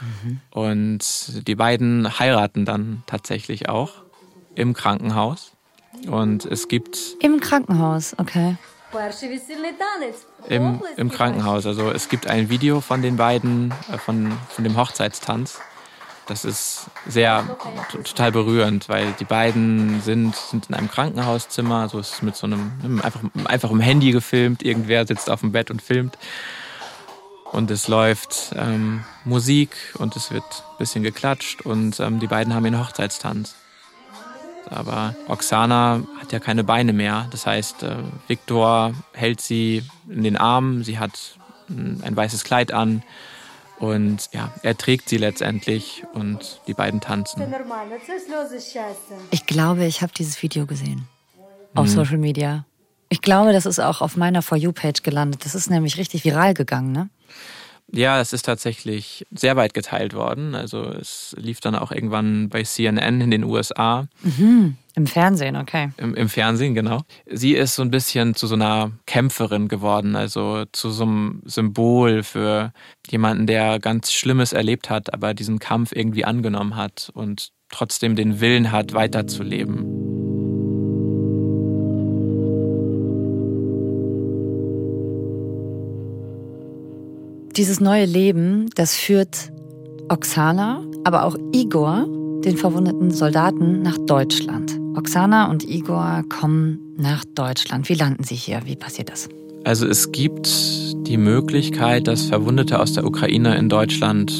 Mhm. 0.00 0.40
Und 0.50 1.48
die 1.48 1.54
beiden 1.54 2.18
heiraten 2.18 2.64
dann 2.64 3.02
tatsächlich 3.06 3.68
auch 3.68 4.02
im 4.54 4.74
Krankenhaus. 4.74 5.52
Und 6.06 6.44
es 6.44 6.68
gibt. 6.68 6.98
Im 7.20 7.40
Krankenhaus, 7.40 8.14
okay. 8.18 8.56
Im, 10.48 10.80
Im 10.96 11.10
Krankenhaus. 11.10 11.66
Also 11.66 11.90
es 11.90 12.08
gibt 12.08 12.26
ein 12.26 12.48
Video 12.48 12.80
von 12.80 13.02
den 13.02 13.16
beiden, 13.16 13.74
äh, 13.92 13.98
von, 13.98 14.32
von 14.48 14.64
dem 14.64 14.76
Hochzeitstanz. 14.76 15.60
Das 16.28 16.44
ist 16.44 16.90
sehr 17.06 17.56
total 18.04 18.32
berührend, 18.32 18.90
weil 18.90 19.12
die 19.18 19.24
beiden 19.24 20.02
sind, 20.02 20.36
sind 20.36 20.68
in 20.68 20.74
einem 20.74 20.90
Krankenhauszimmer, 20.90 21.88
so 21.88 21.98
ist 21.98 22.14
es 22.14 22.22
mit 22.22 22.36
so 22.36 22.46
einem, 22.46 23.00
einfach, 23.02 23.20
einfach 23.46 23.70
im 23.70 23.80
Handy 23.80 24.12
gefilmt, 24.12 24.62
irgendwer 24.62 25.06
sitzt 25.06 25.30
auf 25.30 25.40
dem 25.40 25.52
Bett 25.52 25.70
und 25.70 25.80
filmt. 25.80 26.18
Und 27.50 27.70
es 27.70 27.88
läuft 27.88 28.52
ähm, 28.56 29.04
Musik 29.24 29.70
und 29.98 30.16
es 30.16 30.30
wird 30.30 30.44
ein 30.44 30.78
bisschen 30.78 31.02
geklatscht 31.02 31.62
und 31.62 31.98
ähm, 31.98 32.20
die 32.20 32.26
beiden 32.26 32.54
haben 32.54 32.66
ihren 32.66 32.78
Hochzeitstanz. 32.78 33.54
Aber 34.68 35.14
Oksana 35.28 36.02
hat 36.20 36.30
ja 36.32 36.40
keine 36.40 36.62
Beine 36.62 36.92
mehr. 36.92 37.26
Das 37.30 37.46
heißt, 37.46 37.84
äh, 37.84 37.96
Viktor 38.26 38.92
hält 39.12 39.40
sie 39.40 39.82
in 40.10 40.24
den 40.24 40.36
Armen, 40.36 40.84
sie 40.84 40.98
hat 40.98 41.38
ein 41.70 42.16
weißes 42.16 42.44
Kleid 42.44 42.72
an 42.72 43.02
und 43.78 44.28
ja, 44.32 44.52
er 44.62 44.76
trägt 44.76 45.08
sie 45.08 45.18
letztendlich 45.18 46.04
und 46.12 46.60
die 46.66 46.74
beiden 46.74 47.00
tanzen. 47.00 47.42
Ich 49.30 49.46
glaube, 49.46 49.84
ich 49.84 50.02
habe 50.02 50.12
dieses 50.16 50.42
Video 50.42 50.66
gesehen. 50.66 51.06
Auf 51.74 51.86
mhm. 51.86 51.90
Social 51.90 52.18
Media. 52.18 52.64
Ich 53.08 53.22
glaube, 53.22 53.52
das 53.52 53.66
ist 53.66 53.78
auch 53.78 54.00
auf 54.00 54.16
meiner 54.16 54.42
For 54.42 54.58
You-Page 54.58 55.02
gelandet. 55.02 55.44
Das 55.44 55.54
ist 55.54 55.70
nämlich 55.70 55.96
richtig 55.96 56.24
viral 56.24 56.54
gegangen, 56.54 56.92
ne? 56.92 57.08
Ja, 57.90 58.20
es 58.20 58.34
ist 58.34 58.42
tatsächlich 58.42 59.26
sehr 59.30 59.56
weit 59.56 59.72
geteilt 59.72 60.12
worden. 60.12 60.54
Also 60.54 60.84
es 60.84 61.34
lief 61.38 61.60
dann 61.60 61.74
auch 61.74 61.90
irgendwann 61.90 62.50
bei 62.50 62.62
CNN 62.62 63.20
in 63.22 63.30
den 63.30 63.44
USA. 63.44 64.08
Mhm. 64.22 64.76
Im 64.98 65.06
Fernsehen, 65.06 65.54
okay. 65.54 65.90
Im, 65.98 66.16
Im, 66.16 66.28
Fernsehen, 66.28 66.74
genau. 66.74 67.02
Sie 67.24 67.54
ist 67.54 67.76
so 67.76 67.82
ein 67.82 67.90
bisschen 67.92 68.34
zu 68.34 68.48
so 68.48 68.56
einer 68.56 68.90
Kämpferin 69.06 69.68
geworden, 69.68 70.16
also 70.16 70.64
zu 70.72 70.90
so 70.90 71.04
einem 71.04 71.40
Symbol 71.44 72.24
für 72.24 72.72
jemanden, 73.08 73.46
der 73.46 73.78
ganz 73.78 74.10
Schlimmes 74.10 74.52
erlebt 74.52 74.90
hat, 74.90 75.14
aber 75.14 75.34
diesen 75.34 75.60
Kampf 75.60 75.92
irgendwie 75.94 76.24
angenommen 76.24 76.74
hat 76.74 77.12
und 77.14 77.50
trotzdem 77.68 78.16
den 78.16 78.40
Willen 78.40 78.72
hat, 78.72 78.92
weiterzuleben. 78.92 79.84
Dieses 87.56 87.78
neue 87.78 88.04
Leben, 88.04 88.68
das 88.74 88.96
führt 88.96 89.52
Oksana, 90.08 90.82
aber 91.04 91.24
auch 91.24 91.36
Igor, 91.52 92.08
den 92.44 92.56
verwundeten 92.56 93.10
Soldaten, 93.10 93.82
nach 93.82 93.98
Deutschland. 94.06 94.78
Oksana 94.98 95.48
und 95.48 95.62
Igor 95.68 96.24
kommen 96.28 96.80
nach 96.96 97.24
Deutschland. 97.24 97.88
Wie 97.88 97.94
landen 97.94 98.24
sie 98.24 98.34
hier? 98.34 98.62
Wie 98.64 98.74
passiert 98.74 99.10
das? 99.10 99.28
Also 99.64 99.86
es 99.86 100.10
gibt 100.10 100.48
die 101.06 101.16
Möglichkeit, 101.16 102.08
dass 102.08 102.22
Verwundete 102.22 102.80
aus 102.80 102.94
der 102.94 103.06
Ukraine 103.06 103.56
in 103.56 103.68
Deutschland 103.68 104.32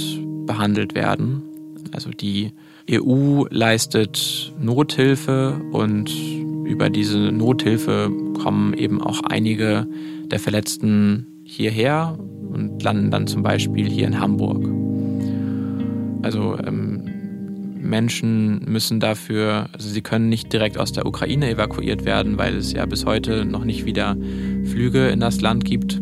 behandelt 0.47 0.97
werden. 0.97 1.43
Also 1.93 2.11
die 2.11 2.53
EU 2.91 3.45
leistet 3.51 4.53
Nothilfe 4.61 5.61
und 5.71 6.11
über 6.65 6.91
diese 6.91 7.19
Nothilfe 7.31 8.11
kommen 8.43 8.75
eben 8.75 9.01
auch 9.01 9.23
einige 9.23 9.87
der 10.25 10.41
Verletzten 10.41 11.27
hierher 11.45 12.19
und 12.53 12.83
landen 12.83 13.13
dann 13.13 13.29
zum 13.29 13.45
Beispiel 13.45 13.89
hier 13.89 14.09
in 14.09 14.19
Hamburg. 14.19 14.65
Also 16.23 16.59
ähm, 16.67 17.08
Menschen 17.89 18.65
müssen 18.67 19.01
dafür, 19.01 19.69
also 19.73 19.89
sie 19.89 20.03
können 20.03 20.29
nicht 20.29 20.53
direkt 20.53 20.79
aus 20.79 20.93
der 20.93 21.07
Ukraine 21.07 21.51
evakuiert 21.51 22.05
werden, 22.05 22.39
weil 22.39 22.57
es 22.57 22.73
ja 22.73 22.87
bis 22.87 23.05
heute 23.05 23.45
noch 23.45 23.65
nicht 23.65 23.85
wieder 23.85 24.17
Flüge 24.65 25.09
in 25.09 25.21
das 25.21 25.41
Land 25.41 25.65
gibt. 25.65 26.01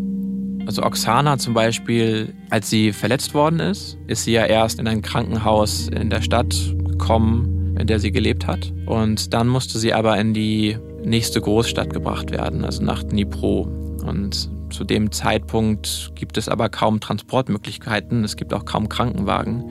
Also 0.66 0.82
Oksana 0.82 1.38
zum 1.38 1.54
Beispiel, 1.54 2.34
als 2.50 2.68
sie 2.68 2.92
verletzt 2.92 3.34
worden 3.34 3.60
ist, 3.60 3.96
ist 4.08 4.24
sie 4.24 4.32
ja 4.32 4.44
erst 4.44 4.80
in 4.80 4.88
ein 4.88 5.00
Krankenhaus 5.00 5.88
in 5.88 6.10
der 6.10 6.22
Stadt 6.22 6.56
gekommen, 6.88 7.76
in 7.78 7.86
der 7.86 8.00
sie 8.00 8.10
gelebt 8.10 8.46
hat. 8.46 8.72
Und 8.86 9.32
dann 9.32 9.46
musste 9.46 9.78
sie 9.78 9.94
aber 9.94 10.18
in 10.18 10.34
die 10.34 10.76
nächste 11.04 11.40
Großstadt 11.40 11.92
gebracht 11.92 12.32
werden, 12.32 12.64
also 12.64 12.82
nach 12.82 13.04
Dnipro. 13.04 13.68
Und 14.04 14.50
zu 14.70 14.82
dem 14.82 15.12
Zeitpunkt 15.12 16.10
gibt 16.16 16.36
es 16.36 16.48
aber 16.48 16.68
kaum 16.68 16.98
Transportmöglichkeiten, 16.98 18.24
es 18.24 18.36
gibt 18.36 18.52
auch 18.52 18.64
kaum 18.64 18.88
Krankenwagen. 18.88 19.70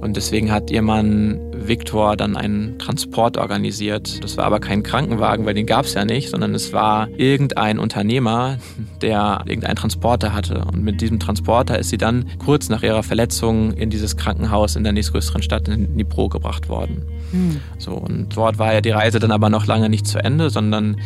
Und 0.00 0.16
deswegen 0.16 0.52
hat 0.52 0.70
ihr 0.70 0.82
Mann 0.82 1.40
Viktor 1.52 2.16
dann 2.16 2.36
einen 2.36 2.78
Transport 2.78 3.36
organisiert. 3.36 4.22
Das 4.22 4.36
war 4.36 4.44
aber 4.44 4.60
kein 4.60 4.82
Krankenwagen, 4.82 5.44
weil 5.44 5.54
den 5.54 5.66
gab 5.66 5.84
es 5.84 5.94
ja 5.94 6.04
nicht, 6.04 6.30
sondern 6.30 6.54
es 6.54 6.72
war 6.72 7.08
irgendein 7.16 7.78
Unternehmer, 7.78 8.58
der 9.02 9.42
irgendeinen 9.46 9.76
Transporter 9.76 10.32
hatte. 10.32 10.64
Und 10.64 10.82
mit 10.82 11.00
diesem 11.00 11.18
Transporter 11.18 11.78
ist 11.78 11.90
sie 11.90 11.98
dann 11.98 12.26
kurz 12.38 12.68
nach 12.68 12.82
ihrer 12.82 13.02
Verletzung 13.02 13.72
in 13.72 13.90
dieses 13.90 14.16
Krankenhaus 14.16 14.76
in 14.76 14.84
der 14.84 14.92
nächstgrößeren 14.92 15.42
Stadt 15.42 15.68
in 15.68 15.94
Dnipro 15.94 16.28
gebracht 16.28 16.68
worden. 16.68 17.02
Hm. 17.32 17.60
So, 17.78 17.92
und 17.92 18.36
dort 18.36 18.58
war 18.58 18.72
ja 18.72 18.80
die 18.80 18.90
Reise 18.90 19.18
dann 19.18 19.32
aber 19.32 19.50
noch 19.50 19.66
lange 19.66 19.88
nicht 19.88 20.06
zu 20.06 20.18
Ende, 20.18 20.50
sondern 20.50 20.96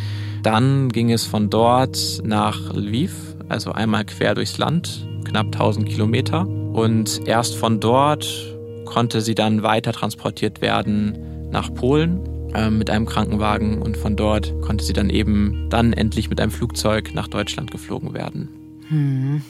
dann 0.43 0.89
ging 0.89 1.11
es 1.11 1.25
von 1.25 1.49
dort 1.49 2.21
nach 2.23 2.73
Lviv, 2.73 3.13
also 3.49 3.71
einmal 3.71 4.05
quer 4.05 4.35
durchs 4.35 4.57
Land, 4.57 5.07
knapp 5.23 5.47
1000 5.47 5.87
Kilometer. 5.87 6.47
Und 6.47 7.27
erst 7.27 7.55
von 7.55 7.79
dort 7.79 8.53
konnte 8.85 9.21
sie 9.21 9.35
dann 9.35 9.63
weiter 9.63 9.91
transportiert 9.93 10.61
werden 10.61 11.49
nach 11.51 11.73
Polen 11.73 12.19
äh, 12.53 12.69
mit 12.69 12.89
einem 12.89 13.05
Krankenwagen 13.05 13.81
und 13.81 13.97
von 13.97 14.15
dort 14.15 14.53
konnte 14.61 14.83
sie 14.83 14.93
dann 14.93 15.09
eben 15.09 15.67
dann 15.69 15.93
endlich 15.93 16.29
mit 16.29 16.39
einem 16.39 16.51
Flugzeug 16.51 17.13
nach 17.13 17.27
Deutschland 17.27 17.71
geflogen 17.71 18.13
werden. 18.13 18.49
Hm. 18.89 19.41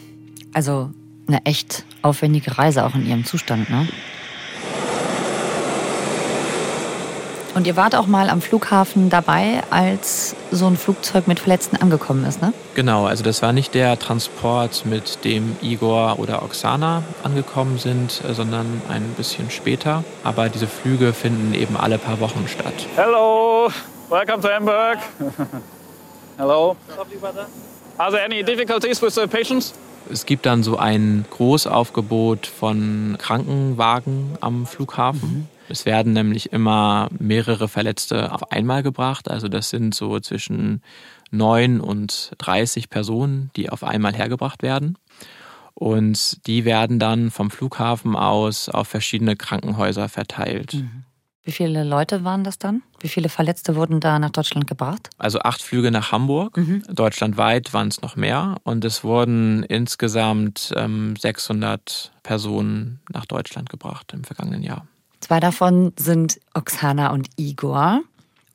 Also 0.53 0.91
eine 1.27 1.45
echt 1.45 1.85
aufwendige 2.01 2.57
Reise 2.57 2.85
auch 2.85 2.95
in 2.95 3.05
ihrem 3.05 3.25
Zustand, 3.25 3.69
ne? 3.69 3.87
Und 7.55 7.67
ihr 7.67 7.75
wart 7.75 7.95
auch 7.95 8.07
mal 8.07 8.29
am 8.29 8.41
Flughafen 8.41 9.11
dabei, 9.11 9.61
als 9.69 10.35
so 10.49 10.65
ein 10.65 10.75
Flugzeug 10.75 11.27
mit 11.27 11.39
Verletzten 11.39 11.75
angekommen 11.75 12.25
ist, 12.25 12.41
ne? 12.41 12.51
Genau, 12.73 13.05
also 13.05 13.23
das 13.23 13.43
war 13.43 13.53
nicht 13.53 13.75
der 13.75 13.99
Transport, 13.99 14.85
mit 14.87 15.23
dem 15.23 15.55
Igor 15.61 16.17
oder 16.17 16.41
Oksana 16.41 17.03
angekommen 17.21 17.77
sind, 17.77 18.23
sondern 18.31 18.81
ein 18.89 19.03
bisschen 19.15 19.51
später. 19.51 20.03
Aber 20.23 20.49
diese 20.49 20.65
Flüge 20.65 21.13
finden 21.13 21.53
eben 21.53 21.77
alle 21.77 21.99
paar 21.99 22.19
Wochen 22.19 22.47
statt. 22.47 22.73
Hello, 22.95 23.69
welcome 24.09 24.41
to 24.41 24.49
Hamburg. 24.49 24.97
Hello. 26.37 26.75
Are 27.99 28.11
there 28.11 28.25
any 28.25 28.41
difficulties 28.43 28.99
with 28.99 29.13
the 29.13 29.27
patients? 29.27 29.75
Es 30.11 30.25
gibt 30.25 30.45
dann 30.45 30.63
so 30.63 30.77
ein 30.77 31.25
Großaufgebot 31.29 32.47
von 32.47 33.15
Krankenwagen 33.19 34.37
am 34.41 34.65
Flughafen. 34.65 35.47
Es 35.69 35.85
werden 35.85 36.13
nämlich 36.13 36.51
immer 36.51 37.09
mehrere 37.17 37.67
Verletzte 37.67 38.31
auf 38.31 38.51
einmal 38.51 38.83
gebracht. 38.83 39.29
Also 39.29 39.47
das 39.47 39.69
sind 39.69 39.95
so 39.95 40.19
zwischen 40.19 40.81
9 41.31 41.79
und 41.79 42.31
30 42.37 42.89
Personen, 42.89 43.49
die 43.55 43.69
auf 43.69 43.83
einmal 43.83 44.13
hergebracht 44.13 44.61
werden. 44.61 44.97
Und 45.73 46.45
die 46.45 46.65
werden 46.65 46.99
dann 46.99 47.31
vom 47.31 47.49
Flughafen 47.49 48.15
aus 48.15 48.69
auf 48.69 48.87
verschiedene 48.87 49.35
Krankenhäuser 49.35 50.07
verteilt. 50.09 50.75
Mhm. 50.75 51.03
Wie 51.45 51.51
viele 51.51 51.83
Leute 51.83 52.23
waren 52.23 52.45
das 52.45 52.57
dann? 52.57 52.83
Wie 53.01 53.09
viele 53.09 53.27
Verletzte 53.27 53.75
wurden 53.75 53.99
da 53.99 54.17
nach 54.17 54.29
Deutschland 54.29 54.65
gebracht? 54.65 55.09
Also 55.17 55.39
acht 55.39 55.61
Flüge 55.61 55.91
nach 55.91 56.13
Hamburg. 56.13 56.55
Mhm. 56.55 56.83
Deutschlandweit 56.89 57.73
waren 57.73 57.89
es 57.89 58.01
noch 58.01 58.15
mehr. 58.15 58.55
Und 58.63 58.85
es 58.85 59.03
wurden 59.03 59.63
insgesamt 59.63 60.73
ähm, 60.77 61.15
600 61.17 62.13
Personen 62.23 63.01
nach 63.11 63.25
Deutschland 63.25 63.69
gebracht 63.69 64.13
im 64.13 64.23
vergangenen 64.23 64.63
Jahr. 64.63 64.87
Zwei 65.23 65.39
davon 65.39 65.93
sind 65.97 66.41
Oksana 66.53 67.13
und 67.13 67.29
Igor. 67.37 68.01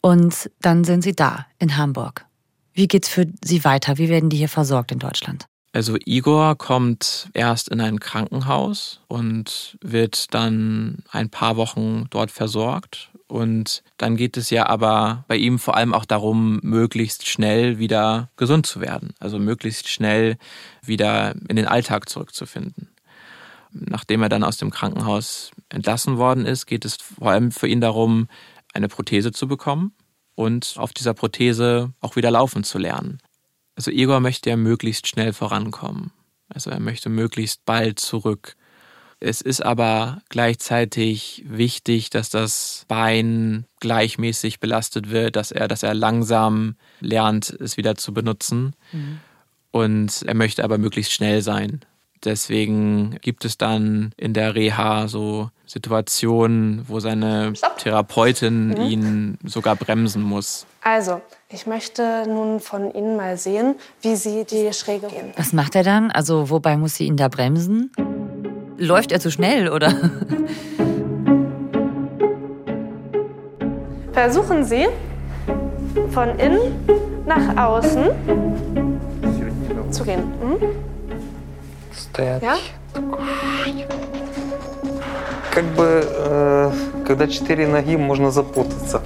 Und 0.02 0.50
dann 0.60 0.84
sind 0.84 1.00
sie 1.00 1.16
da 1.16 1.46
in 1.58 1.78
Hamburg. 1.78 2.26
Wie 2.74 2.86
geht's 2.86 3.08
für 3.08 3.24
sie 3.42 3.64
weiter? 3.64 3.96
Wie 3.96 4.10
werden 4.10 4.28
die 4.28 4.36
hier 4.36 4.50
versorgt 4.50 4.92
in 4.92 4.98
Deutschland? 4.98 5.46
Also 5.72 5.96
Igor 6.04 6.56
kommt 6.56 7.30
erst 7.32 7.70
in 7.70 7.80
ein 7.80 8.00
Krankenhaus 8.00 9.00
und 9.08 9.78
wird 9.80 10.34
dann 10.34 10.98
ein 11.10 11.30
paar 11.30 11.56
Wochen 11.56 12.04
dort 12.10 12.30
versorgt. 12.30 13.12
Und 13.28 13.82
dann 13.96 14.18
geht 14.18 14.36
es 14.36 14.50
ja 14.50 14.66
aber 14.66 15.24
bei 15.26 15.36
ihm 15.36 15.58
vor 15.58 15.74
allem 15.74 15.94
auch 15.94 16.04
darum, 16.04 16.60
möglichst 16.62 17.26
schnell 17.26 17.78
wieder 17.78 18.28
gesund 18.36 18.66
zu 18.66 18.82
werden. 18.82 19.14
Also 19.20 19.38
möglichst 19.38 19.88
schnell 19.88 20.36
wieder 20.82 21.34
in 21.48 21.56
den 21.56 21.66
Alltag 21.66 22.10
zurückzufinden. 22.10 22.87
Nachdem 23.70 24.22
er 24.22 24.28
dann 24.28 24.44
aus 24.44 24.56
dem 24.56 24.70
Krankenhaus 24.70 25.50
entlassen 25.68 26.16
worden 26.16 26.46
ist, 26.46 26.66
geht 26.66 26.84
es 26.84 26.96
vor 26.96 27.30
allem 27.30 27.50
für 27.50 27.68
ihn 27.68 27.80
darum, 27.80 28.28
eine 28.72 28.88
Prothese 28.88 29.32
zu 29.32 29.48
bekommen 29.48 29.92
und 30.34 30.74
auf 30.76 30.92
dieser 30.92 31.14
Prothese 31.14 31.92
auch 32.00 32.16
wieder 32.16 32.30
laufen 32.30 32.64
zu 32.64 32.78
lernen. 32.78 33.18
Also 33.74 33.90
Igor 33.90 34.20
möchte 34.20 34.50
ja 34.50 34.56
möglichst 34.56 35.06
schnell 35.06 35.32
vorankommen. 35.32 36.12
Also 36.48 36.70
er 36.70 36.80
möchte 36.80 37.08
möglichst 37.08 37.64
bald 37.64 37.98
zurück. 37.98 38.56
Es 39.20 39.40
ist 39.40 39.64
aber 39.64 40.22
gleichzeitig 40.28 41.44
wichtig, 41.46 42.10
dass 42.10 42.30
das 42.30 42.84
Bein 42.86 43.66
gleichmäßig 43.80 44.60
belastet 44.60 45.10
wird, 45.10 45.34
dass 45.36 45.50
er, 45.50 45.66
dass 45.66 45.82
er 45.82 45.94
langsam 45.94 46.76
lernt, 47.00 47.50
es 47.50 47.76
wieder 47.76 47.96
zu 47.96 48.14
benutzen. 48.14 48.74
Mhm. 48.92 49.20
Und 49.70 50.22
er 50.22 50.34
möchte 50.34 50.62
aber 50.62 50.78
möglichst 50.78 51.12
schnell 51.12 51.42
sein. 51.42 51.80
Deswegen 52.24 53.18
gibt 53.20 53.44
es 53.44 53.58
dann 53.58 54.12
in 54.16 54.34
der 54.34 54.54
Reha 54.54 55.08
so 55.08 55.50
Situationen, 55.66 56.84
wo 56.88 56.98
seine 57.00 57.52
Therapeutin 57.78 58.68
mhm. 58.68 58.80
ihn 58.80 59.38
sogar 59.44 59.76
bremsen 59.76 60.22
muss. 60.22 60.66
Also, 60.82 61.20
ich 61.50 61.66
möchte 61.66 62.24
nun 62.26 62.60
von 62.60 62.92
Ihnen 62.94 63.16
mal 63.16 63.36
sehen, 63.36 63.74
wie 64.00 64.16
Sie 64.16 64.44
die 64.44 64.72
Schräge 64.72 65.08
gehen. 65.08 65.32
Was 65.36 65.52
macht 65.52 65.74
er 65.74 65.82
dann? 65.82 66.10
Also, 66.10 66.48
wobei 66.50 66.76
muss 66.76 66.94
sie 66.94 67.04
ihn 67.04 67.16
da 67.16 67.28
bremsen? 67.28 67.92
Läuft 68.78 69.12
er 69.12 69.20
zu 69.20 69.30
schnell, 69.30 69.68
oder? 69.68 69.92
Versuchen 74.12 74.64
Sie 74.64 74.86
von 76.10 76.38
innen 76.38 76.74
nach 77.26 77.56
außen 77.56 78.10
zu 79.90 80.04
gehen. 80.04 80.22
Hm? 80.40 80.56
Ja? 82.17 82.57
Как 85.51 85.65
бы, 85.75 86.03
э, 86.03 86.71
когда 87.05 87.27
четыре 87.27 87.67
ноги, 87.67 87.95
можно 87.95 88.31
запутаться. 88.31 89.01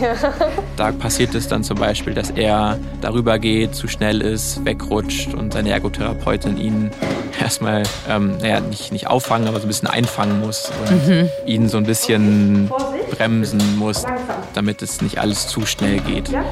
Da 0.77 0.91
passiert 0.91 1.35
es 1.35 1.47
dann 1.47 1.63
zum 1.63 1.77
Beispiel, 1.77 2.13
dass 2.13 2.29
er 2.29 2.77
darüber 3.01 3.39
geht, 3.39 3.75
zu 3.75 3.87
schnell 3.87 4.21
ist, 4.21 4.63
wegrutscht 4.65 5.33
und 5.33 5.53
seine 5.53 5.71
Ergotherapeutin 5.71 6.57
ihn 6.57 6.91
erstmal, 7.39 7.83
ähm, 8.09 8.37
naja, 8.39 8.59
nicht, 8.59 8.91
nicht 8.91 9.07
auffangen, 9.07 9.47
aber 9.47 9.59
so 9.59 9.65
ein 9.65 9.67
bisschen 9.67 9.87
einfangen 9.87 10.39
muss 10.39 10.71
und 10.89 11.07
mhm. 11.07 11.29
ihn 11.45 11.69
so 11.69 11.77
ein 11.77 11.85
bisschen 11.85 12.71
bremsen 13.11 13.77
muss, 13.77 14.05
damit 14.53 14.81
es 14.81 15.01
nicht 15.01 15.19
alles 15.19 15.47
zu 15.47 15.65
schnell 15.65 15.99
geht. 15.99 16.29
Ja? 16.29 16.43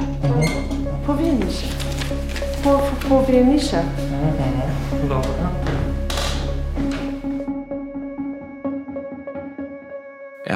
Powinniście. 1.05 1.67
Powinniście. 3.07 3.77
Er 3.77 5.40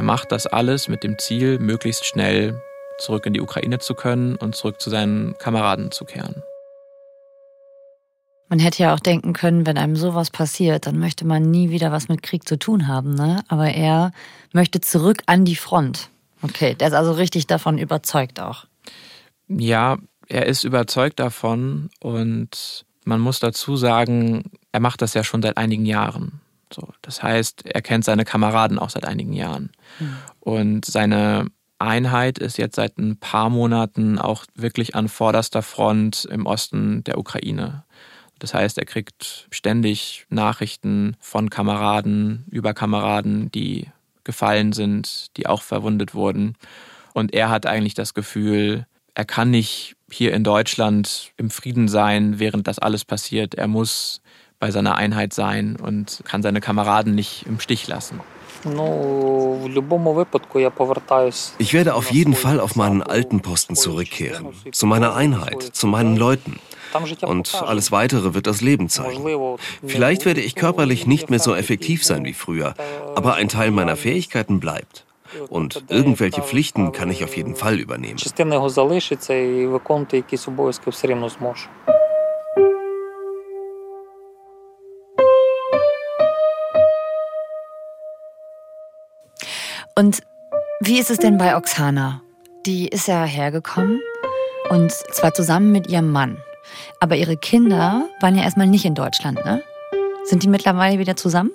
Macht 0.06 0.32
das 0.32 0.46
alles 0.46 0.88
mit 0.88 1.02
dem 1.02 1.18
Ziel, 1.18 1.58
möglichst 1.58 2.06
schnell 2.06 2.62
zurück 2.98 3.26
in 3.26 3.34
die 3.34 3.40
Ukraine 3.40 3.80
zu 3.80 3.94
können 3.94 4.36
und 4.36 4.54
zurück 4.54 4.80
zu 4.80 4.88
seinen 4.88 5.36
Kameraden 5.36 5.90
zu 5.90 6.04
kehren. 6.04 6.42
Man 8.48 8.60
hätte 8.60 8.84
ja 8.84 8.94
auch 8.94 9.00
denken 9.00 9.32
können, 9.32 9.66
wenn 9.66 9.76
einem 9.76 9.96
sowas 9.96 10.30
passiert, 10.30 10.86
dann 10.86 11.00
möchte 11.00 11.26
man 11.26 11.42
nie 11.42 11.70
wieder 11.70 11.90
was 11.90 12.08
mit 12.08 12.22
Krieg 12.22 12.46
zu 12.46 12.56
tun 12.56 12.86
haben, 12.86 13.14
ne? 13.14 13.42
Aber 13.48 13.68
er 13.68 14.12
möchte 14.52 14.80
zurück 14.80 15.24
an 15.26 15.44
die 15.44 15.56
Front. 15.56 16.10
Okay, 16.42 16.74
der 16.74 16.88
ist 16.88 16.94
also 16.94 17.12
richtig 17.12 17.48
davon 17.48 17.76
überzeugt 17.76 18.38
auch. 18.38 18.66
Ja, 19.48 19.98
er 20.28 20.46
ist 20.46 20.62
überzeugt 20.62 21.18
davon 21.18 21.90
und 22.00 22.86
man 23.04 23.18
muss 23.18 23.40
dazu 23.40 23.76
sagen, 23.76 24.44
er 24.70 24.80
macht 24.80 25.02
das 25.02 25.14
ja 25.14 25.24
schon 25.24 25.42
seit 25.42 25.56
einigen 25.56 25.84
Jahren. 25.84 26.40
So, 26.72 26.88
das 27.02 27.22
heißt, 27.22 27.66
er 27.66 27.82
kennt 27.82 28.04
seine 28.04 28.24
Kameraden 28.24 28.78
auch 28.78 28.90
seit 28.90 29.04
einigen 29.04 29.32
Jahren. 29.32 29.70
Mhm. 30.00 30.16
Und 30.40 30.84
seine 30.84 31.46
Einheit 31.78 32.38
ist 32.38 32.58
jetzt 32.58 32.76
seit 32.76 32.98
ein 32.98 33.18
paar 33.18 33.50
Monaten 33.50 34.18
auch 34.18 34.44
wirklich 34.54 34.94
an 34.94 35.08
vorderster 35.08 35.62
Front 35.62 36.26
im 36.30 36.46
Osten 36.46 37.04
der 37.04 37.18
Ukraine. 37.18 37.84
Das 38.38 38.54
heißt, 38.54 38.78
er 38.78 38.84
kriegt 38.84 39.48
ständig 39.50 40.26
Nachrichten 40.28 41.16
von 41.20 41.50
Kameraden 41.50 42.44
über 42.50 42.74
Kameraden, 42.74 43.50
die 43.50 43.88
gefallen 44.24 44.72
sind, 44.72 45.36
die 45.36 45.46
auch 45.46 45.62
verwundet 45.62 46.14
wurden. 46.14 46.56
Und 47.14 47.32
er 47.32 47.48
hat 47.48 47.64
eigentlich 47.64 47.94
das 47.94 48.12
Gefühl, 48.12 48.86
er 49.14 49.24
kann 49.24 49.50
nicht 49.50 49.96
hier 50.10 50.34
in 50.34 50.44
Deutschland 50.44 51.32
im 51.38 51.48
Frieden 51.48 51.88
sein, 51.88 52.38
während 52.38 52.66
das 52.68 52.78
alles 52.78 53.04
passiert. 53.04 53.54
Er 53.54 53.68
muss 53.68 54.20
bei 54.58 54.70
seiner 54.70 54.96
Einheit 54.96 55.32
sein 55.32 55.76
und 55.76 56.22
kann 56.24 56.42
seine 56.42 56.60
Kameraden 56.60 57.14
nicht 57.14 57.46
im 57.46 57.60
Stich 57.60 57.86
lassen. 57.88 58.20
Ich 61.58 61.72
werde 61.72 61.94
auf 61.94 62.10
jeden 62.10 62.34
Fall 62.34 62.58
auf 62.58 62.74
meinen 62.74 63.02
alten 63.02 63.40
Posten 63.40 63.76
zurückkehren, 63.76 64.48
zu 64.72 64.86
meiner 64.86 65.14
Einheit, 65.14 65.62
zu 65.62 65.86
meinen 65.86 66.16
Leuten. 66.16 66.58
Und 67.22 67.54
alles 67.54 67.92
Weitere 67.92 68.34
wird 68.34 68.46
das 68.46 68.60
Leben 68.60 68.88
zeigen. 68.88 69.58
Vielleicht 69.86 70.24
werde 70.24 70.40
ich 70.40 70.54
körperlich 70.54 71.06
nicht 71.06 71.30
mehr 71.30 71.38
so 71.38 71.54
effektiv 71.54 72.04
sein 72.04 72.24
wie 72.24 72.32
früher, 72.32 72.74
aber 73.14 73.34
ein 73.34 73.48
Teil 73.48 73.70
meiner 73.70 73.96
Fähigkeiten 73.96 74.60
bleibt. 74.60 75.04
Und 75.48 75.84
irgendwelche 75.88 76.42
Pflichten 76.42 76.92
kann 76.92 77.10
ich 77.10 77.24
auf 77.24 77.36
jeden 77.36 77.56
Fall 77.56 77.78
übernehmen. 77.78 78.18
Und 89.98 90.20
wie 90.80 90.98
ist 90.98 91.10
es 91.10 91.16
denn 91.16 91.38
bei 91.38 91.56
Oksana? 91.56 92.20
Die 92.66 92.86
ist 92.86 93.08
ja 93.08 93.24
hergekommen 93.24 94.02
und 94.68 94.92
zwar 94.92 95.32
zusammen 95.32 95.72
mit 95.72 95.86
ihrem 95.86 96.12
Mann. 96.12 96.36
Aber 97.00 97.16
ihre 97.16 97.38
Kinder 97.38 98.06
waren 98.20 98.36
ja 98.36 98.42
erstmal 98.42 98.66
nicht 98.66 98.84
in 98.84 98.94
Deutschland, 98.94 99.42
ne? 99.46 99.62
Sind 100.24 100.42
die 100.42 100.48
mittlerweile 100.48 100.98
wieder 100.98 101.16
zusammen? 101.16 101.50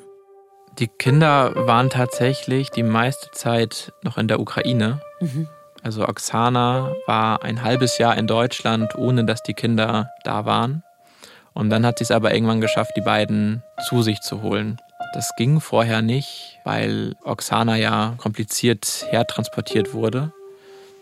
Die 0.79 0.87
Kinder 0.87 1.53
waren 1.67 1.91
tatsächlich 1.91 2.71
die 2.71 2.81
meiste 2.81 3.29
Zeit 3.29 3.93
noch 4.01 4.17
in 4.17 4.27
der 4.27 4.39
Ukraine. 4.39 5.01
Mhm. 5.19 5.47
Also 5.83 6.07
Oksana 6.07 6.95
war 7.05 7.43
ein 7.43 7.61
halbes 7.61 7.99
Jahr 7.99 8.17
in 8.17 8.25
Deutschland, 8.25 8.95
ohne 8.95 9.23
dass 9.23 9.43
die 9.43 9.53
Kinder 9.53 10.09
da 10.23 10.45
waren. 10.45 10.83
Und 11.53 11.69
dann 11.69 11.85
hat 11.85 11.99
sie 11.99 12.05
es 12.05 12.11
aber 12.11 12.33
irgendwann 12.33 12.61
geschafft, 12.61 12.93
die 12.95 13.01
beiden 13.01 13.61
zu 13.87 14.01
sich 14.01 14.21
zu 14.21 14.41
holen. 14.41 14.81
Das 15.13 15.35
ging 15.35 15.59
vorher 15.59 16.01
nicht, 16.01 16.59
weil 16.63 17.15
Oksana 17.23 17.75
ja 17.75 18.13
kompliziert 18.17 19.05
hertransportiert 19.09 19.93
wurde. 19.93 20.31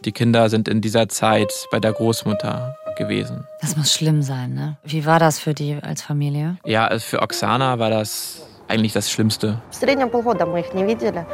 Die 0.04 0.12
Kinder 0.12 0.50
sind 0.50 0.68
in 0.68 0.82
dieser 0.82 1.10
Zeit 1.10 1.52
bei 1.72 1.80
der 1.80 1.94
Großmutter 1.94 2.76
gewesen. 2.98 3.46
Das 3.62 3.78
muss 3.78 3.94
schlimm 3.94 4.22
sein, 4.24 4.54
ne? 4.54 4.78
Wie 4.84 5.06
war 5.06 5.20
das 5.20 5.40
für 5.40 5.54
die 5.54 5.76
als 5.82 6.02
Familie? 6.02 6.58
Ja, 6.66 6.88
also 6.88 7.06
für 7.06 7.22
Oksana 7.22 7.78
war 7.78 7.90
das 7.90 8.42
eigentlich 8.70 8.94
das 8.94 9.10
Schlimmste? 9.10 9.62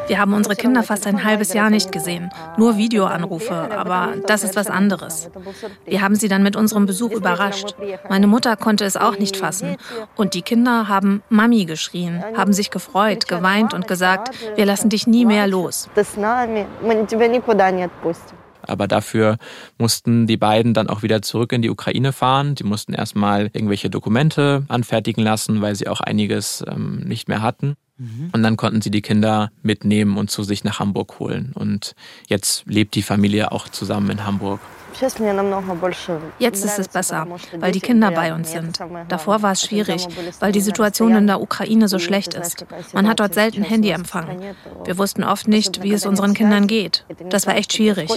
Wir 0.07 0.19
haben 0.19 0.33
unsere 0.33 0.55
Kinder 0.55 0.83
fast 0.83 1.05
ein 1.07 1.23
halbes 1.23 1.53
Jahr 1.53 1.69
nicht 1.69 1.91
gesehen. 1.91 2.29
Nur 2.57 2.77
Videoanrufe, 2.77 3.69
aber 3.71 4.13
das 4.25 4.43
ist 4.43 4.55
was 4.55 4.67
anderes. 4.67 5.29
Wir 5.85 6.01
haben 6.01 6.15
sie 6.15 6.27
dann 6.27 6.43
mit 6.43 6.55
unserem 6.55 6.85
Besuch 6.85 7.11
überrascht. 7.11 7.75
Meine 8.09 8.27
Mutter 8.27 8.55
konnte 8.55 8.85
es 8.85 8.97
auch 8.97 9.17
nicht 9.19 9.37
fassen. 9.37 9.75
Und 10.15 10.33
die 10.33 10.41
Kinder 10.41 10.87
haben 10.87 11.21
Mami 11.29 11.65
geschrien, 11.65 12.23
haben 12.35 12.53
sich 12.53 12.71
gefreut, 12.71 13.27
geweint 13.27 13.73
und 13.73 13.87
gesagt, 13.87 14.29
wir 14.55 14.65
lassen 14.65 14.89
dich 14.89 15.07
nie 15.07 15.25
mehr 15.25 15.47
los. 15.47 15.89
Aber 18.67 18.87
dafür 18.87 19.37
mussten 19.77 20.27
die 20.27 20.37
beiden 20.37 20.73
dann 20.73 20.89
auch 20.89 21.03
wieder 21.03 21.21
zurück 21.21 21.51
in 21.53 21.61
die 21.61 21.69
Ukraine 21.69 22.13
fahren. 22.13 22.55
Die 22.55 22.63
mussten 22.63 22.93
erstmal 22.93 23.49
irgendwelche 23.53 23.89
Dokumente 23.89 24.65
anfertigen 24.67 25.23
lassen, 25.23 25.61
weil 25.61 25.75
sie 25.75 25.87
auch 25.87 26.01
einiges 26.01 26.63
ähm, 26.67 26.99
nicht 26.99 27.27
mehr 27.27 27.41
hatten. 27.41 27.75
Mhm. 27.97 28.29
Und 28.33 28.43
dann 28.43 28.57
konnten 28.57 28.81
sie 28.81 28.91
die 28.91 29.01
Kinder 29.01 29.51
mitnehmen 29.61 30.17
und 30.17 30.29
zu 30.29 30.43
sich 30.43 30.63
nach 30.63 30.79
Hamburg 30.79 31.19
holen. 31.19 31.51
Und 31.53 31.95
jetzt 32.27 32.65
lebt 32.67 32.95
die 32.95 33.01
Familie 33.01 33.51
auch 33.51 33.69
zusammen 33.69 34.09
in 34.09 34.25
Hamburg. 34.25 34.59
Jetzt 36.39 36.65
ist 36.65 36.79
es 36.79 36.87
besser, 36.87 37.27
weil 37.57 37.71
die 37.71 37.79
Kinder 37.79 38.11
bei 38.11 38.33
uns 38.33 38.51
sind. 38.51 38.79
Davor 39.07 39.41
war 39.41 39.51
es 39.51 39.61
schwierig, 39.61 40.07
weil 40.39 40.51
die 40.51 40.61
Situation 40.61 41.15
in 41.15 41.27
der 41.27 41.41
Ukraine 41.41 41.87
so 41.87 41.99
schlecht 41.99 42.33
ist. 42.33 42.65
Man 42.93 43.07
hat 43.07 43.19
dort 43.19 43.33
selten 43.33 43.63
Handyempfang. 43.63 44.41
Wir 44.83 44.97
wussten 44.97 45.23
oft 45.23 45.47
nicht, 45.47 45.83
wie 45.83 45.93
es 45.93 46.05
unseren 46.05 46.33
Kindern 46.33 46.67
geht. 46.67 47.05
Das 47.29 47.47
war 47.47 47.55
echt 47.55 47.73
schwierig. 47.73 48.09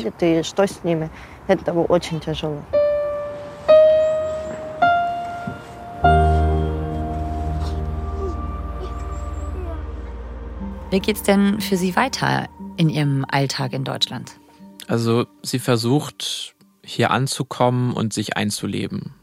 Wie 10.90 11.00
geht's 11.00 11.22
denn 11.22 11.60
für 11.60 11.76
Sie 11.76 11.96
weiter 11.96 12.48
in 12.76 12.88
Ihrem 12.88 13.26
Alltag 13.28 13.74
in 13.74 13.84
Deutschland? 13.84 14.38
Also 14.88 15.26
sie 15.42 15.58
versucht 15.58 16.54
hier 16.88 17.10
anzukommen 17.10 17.92
und 17.92 18.12
sich 18.12 18.36
einzuleben. 18.36 19.14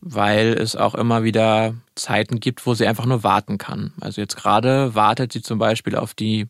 Weil 0.00 0.54
es 0.54 0.76
auch 0.76 0.94
immer 0.94 1.24
wieder 1.24 1.74
Zeiten 1.94 2.40
gibt, 2.40 2.64
wo 2.66 2.74
sie 2.74 2.86
einfach 2.86 3.06
nur 3.06 3.22
warten 3.22 3.58
kann. 3.58 3.92
Also 4.00 4.20
jetzt 4.20 4.36
gerade 4.36 4.94
wartet 4.94 5.32
sie 5.32 5.42
zum 5.42 5.58
Beispiel 5.58 5.96
auf 5.96 6.14
die 6.14 6.48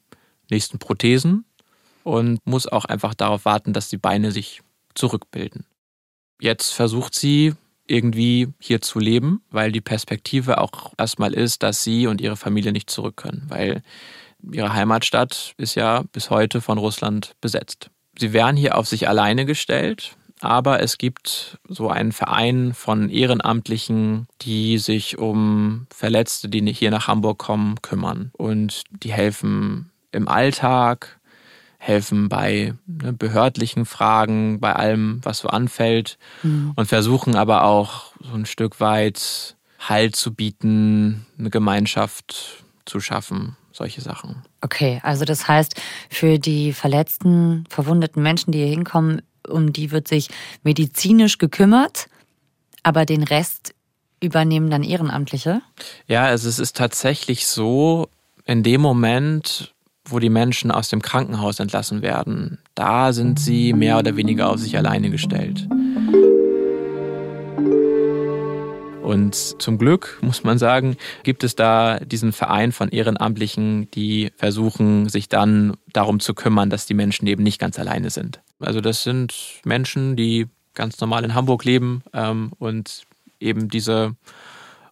nächsten 0.51 0.79
Prothesen 0.79 1.45
und 2.05 2.45
muss 2.45 2.67
auch 2.67 2.85
einfach 2.85 3.15
darauf 3.15 3.45
warten, 3.45 3.73
dass 3.73 3.89
die 3.89 3.97
Beine 3.97 4.33
sich 4.33 4.63
zurückbilden. 4.95 5.67
Jetzt 6.41 6.73
versucht 6.73 7.15
sie 7.15 7.55
irgendwie 7.87 8.49
hier 8.61 8.81
zu 8.81 8.99
leben, 8.99 9.43
weil 9.51 9.73
die 9.73 9.81
Perspektive 9.81 10.59
auch 10.59 10.93
erstmal 10.97 11.35
ist, 11.35 11.63
dass 11.63 11.83
sie 11.83 12.07
und 12.07 12.21
ihre 12.21 12.37
Familie 12.37 12.73
nicht 12.73 12.89
zurück 12.89 13.17
können, 13.17 13.45
weil 13.49 13.83
ihre 14.51 14.73
Heimatstadt 14.73 15.55
ist 15.57 15.75
ja 15.75 16.05
bis 16.13 16.31
heute 16.31 16.61
von 16.61 16.79
Russland 16.79 17.35
besetzt. 17.41 17.91
Sie 18.19 18.33
werden 18.33 18.57
hier 18.57 18.77
auf 18.77 18.87
sich 18.87 19.09
alleine 19.09 19.45
gestellt, 19.45 20.17
aber 20.41 20.81
es 20.81 20.99
gibt 20.99 21.59
so 21.69 21.89
einen 21.89 22.13
Verein 22.13 22.73
von 22.75 23.11
Ehrenamtlichen, 23.11 24.27
die 24.41 24.79
sich 24.79 25.19
um 25.19 25.87
Verletzte, 25.95 26.49
die 26.49 26.73
hier 26.73 26.91
nach 26.91 27.09
Hamburg 27.09 27.39
kommen, 27.39 27.81
kümmern. 27.83 28.31
Und 28.33 28.83
die 28.91 29.13
helfen 29.13 29.91
im 30.13 30.29
Alltag, 30.29 31.21
helfen 31.79 32.29
bei 32.29 32.75
ne, 32.87 33.13
behördlichen 33.13 33.85
Fragen, 33.87 34.61
bei 34.61 34.75
allem, 34.75 35.21
was 35.23 35.39
so 35.39 35.49
anfällt 35.49 36.19
mhm. 36.43 36.73
und 36.77 36.87
versuchen 36.87 37.37
aber 37.37 37.65
auch 37.65 38.13
so 38.21 38.35
ein 38.35 38.47
Stück 38.47 38.81
weit 38.81 39.57
Halt 39.89 40.15
zu 40.15 40.35
bieten, 40.35 41.25
eine 41.39 41.49
Gemeinschaft 41.49 42.65
zu 42.85 43.01
schaffen, 43.01 43.57
solche 43.73 44.03
Sachen. 44.03 44.43
Okay, 44.61 45.01
also 45.03 45.25
das 45.25 45.49
heißt, 45.49 45.81
für 46.11 46.39
die 46.39 46.75
verletzten, 46.75 47.65
verwundeten 47.71 48.23
Menschen, 48.23 48.53
die 48.53 48.59
hier 48.59 48.69
hinkommen, 48.69 49.23
um 49.49 49.73
die 49.73 49.91
wird 49.91 50.09
sich 50.09 50.29
medizinisch 50.63 51.39
gekümmert, 51.39 52.09
aber 52.83 53.05
den 53.07 53.23
Rest 53.23 53.75
übernehmen 54.21 54.71
dann 54.71 54.83
Ehrenamtliche? 54.83 55.63
Ja, 56.07 56.25
also 56.25 56.49
es 56.49 56.59
ist 56.59 56.77
tatsächlich 56.77 57.47
so, 57.47 58.09
in 58.45 58.63
dem 58.63 58.81
Moment, 58.81 59.75
wo 60.05 60.19
die 60.19 60.31
Menschen 60.31 60.71
aus 60.71 60.89
dem 60.89 61.03
Krankenhaus 61.03 61.61
entlassen 61.61 62.03
werden, 62.03 62.59
da 62.75 63.13
sind 63.13 63.39
sie 63.39 63.73
mehr 63.73 63.99
oder 63.99 64.17
weniger 64.17 64.51
auf 64.51 64.59
sich 64.59 64.77
alleine 64.77 65.11
gestellt. 65.11 65.69
Und 69.03 69.35
zum 69.35 69.77
Glück, 69.77 70.19
muss 70.21 70.45
man 70.45 70.59
sagen, 70.59 70.97
gibt 71.25 71.43
es 71.43 71.57
da 71.57 71.99
diesen 71.99 72.33
Verein 72.33 72.71
von 72.71 72.91
Ehrenamtlichen, 72.91 73.91
die 73.91 74.31
versuchen, 74.37 75.09
sich 75.09 75.29
dann 75.29 75.77
darum 75.93 76.21
zu 76.21 76.33
kümmern, 76.33 76.71
dass 76.71 76.87
die 76.87 76.95
Menschen 76.95 77.27
eben 77.27 77.43
nicht 77.43 77.59
ganz 77.59 77.79
alleine 77.79 78.11
sind. 78.11 78.41
Also 78.61 78.81
das 78.81 79.03
sind 79.03 79.61
Menschen, 79.65 80.17
die 80.17 80.47
ganz 80.75 81.01
normal 81.01 81.25
in 81.25 81.35
Hamburg 81.35 81.65
leben 81.65 82.03
ähm, 82.13 82.53
und 82.59 83.03
eben 83.41 83.69
diese 83.69 84.15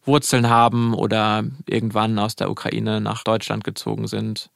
Wurzeln 0.04 0.48
haben 0.48 0.94
oder 0.94 1.44
irgendwann 1.66 2.18
aus 2.18 2.34
der 2.34 2.50
Ukraine 2.50 3.00
nach 3.00 3.22
Deutschland 3.24 3.62
gezogen 3.62 4.08
sind 4.08 4.50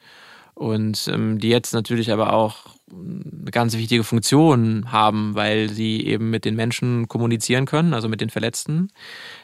und 0.54 1.08
ähm, 1.08 1.38
die 1.38 1.48
jetzt 1.48 1.72
natürlich 1.72 2.10
aber 2.10 2.32
auch 2.32 2.76
eine 2.90 3.50
ganz 3.50 3.76
wichtige 3.76 4.04
Funktion 4.04 4.92
haben, 4.92 5.34
weil 5.34 5.70
sie 5.70 6.04
eben 6.04 6.30
mit 6.30 6.44
den 6.44 6.56
Menschen 6.56 7.08
kommunizieren 7.08 7.66
können, 7.66 7.94
also 7.94 8.08
mit 8.08 8.20
den 8.20 8.30
Verletzten 8.30 8.88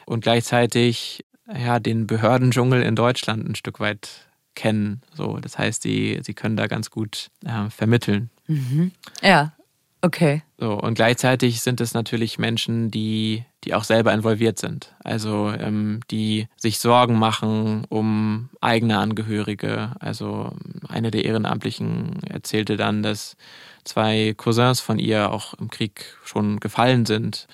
und 0.05 0.21
gleichzeitig 0.21 1.25
ja 1.51 1.79
den 1.79 2.05
Behördendschungel 2.05 2.83
in 2.83 2.95
Deutschland 2.95 3.47
ein 3.47 3.55
Stück 3.55 3.79
weit 3.79 4.27
kennen. 4.55 5.01
So, 5.13 5.37
das 5.37 5.57
heißt, 5.57 5.81
sie, 5.81 6.19
sie 6.21 6.33
können 6.33 6.57
da 6.57 6.67
ganz 6.67 6.91
gut 6.91 7.29
äh, 7.45 7.69
vermitteln. 7.69 8.29
Mhm. 8.47 8.91
Ja, 9.21 9.53
Okay. 10.01 10.43
So, 10.57 10.79
und 10.79 10.93
gleichzeitig 10.93 11.59
sind 11.59 11.81
es 11.81 11.93
natürlich 11.93 12.39
Menschen, 12.39 12.89
die, 12.89 13.43
die 13.65 13.73
auch 13.73 13.83
selber 13.83 14.13
involviert 14.13 14.57
sind. 14.57 14.95
Also 15.03 15.51
ähm, 15.51 15.99
die 16.09 16.47
sich 16.55 16.79
Sorgen 16.79 17.19
machen 17.19 17.85
um 17.89 18.49
eigene 18.61 18.97
Angehörige. 18.97 19.91
Also 19.99 20.53
eine 20.87 21.11
der 21.11 21.25
Ehrenamtlichen 21.25 22.23
erzählte 22.23 22.77
dann, 22.77 23.03
dass 23.03 23.35
zwei 23.83 24.33
Cousins 24.37 24.79
von 24.79 24.99
ihr 24.99 25.31
auch 25.31 25.53
im 25.55 25.69
Krieg 25.69 26.05
schon 26.23 26.61
gefallen 26.61 27.05
sind. 27.05 27.47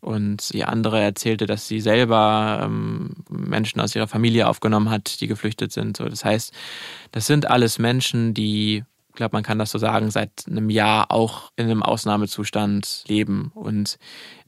Und 0.00 0.52
die 0.52 0.64
andere 0.64 1.00
erzählte, 1.00 1.46
dass 1.46 1.68
sie 1.68 1.80
selber 1.80 2.62
ähm, 2.64 3.24
Menschen 3.28 3.80
aus 3.80 3.94
ihrer 3.94 4.08
Familie 4.08 4.48
aufgenommen 4.48 4.90
hat, 4.90 5.20
die 5.20 5.26
geflüchtet 5.26 5.72
sind. 5.72 5.96
So, 5.96 6.08
das 6.08 6.24
heißt, 6.24 6.52
das 7.12 7.26
sind 7.26 7.48
alles 7.48 7.78
Menschen, 7.78 8.34
die 8.34 8.84
ich 9.16 9.18
glaube, 9.18 9.34
man 9.34 9.42
kann 9.42 9.58
das 9.58 9.70
so 9.70 9.78
sagen, 9.78 10.10
seit 10.10 10.44
einem 10.46 10.68
Jahr 10.68 11.10
auch 11.10 11.50
in 11.56 11.64
einem 11.64 11.82
Ausnahmezustand 11.82 13.04
leben 13.08 13.50
und 13.54 13.98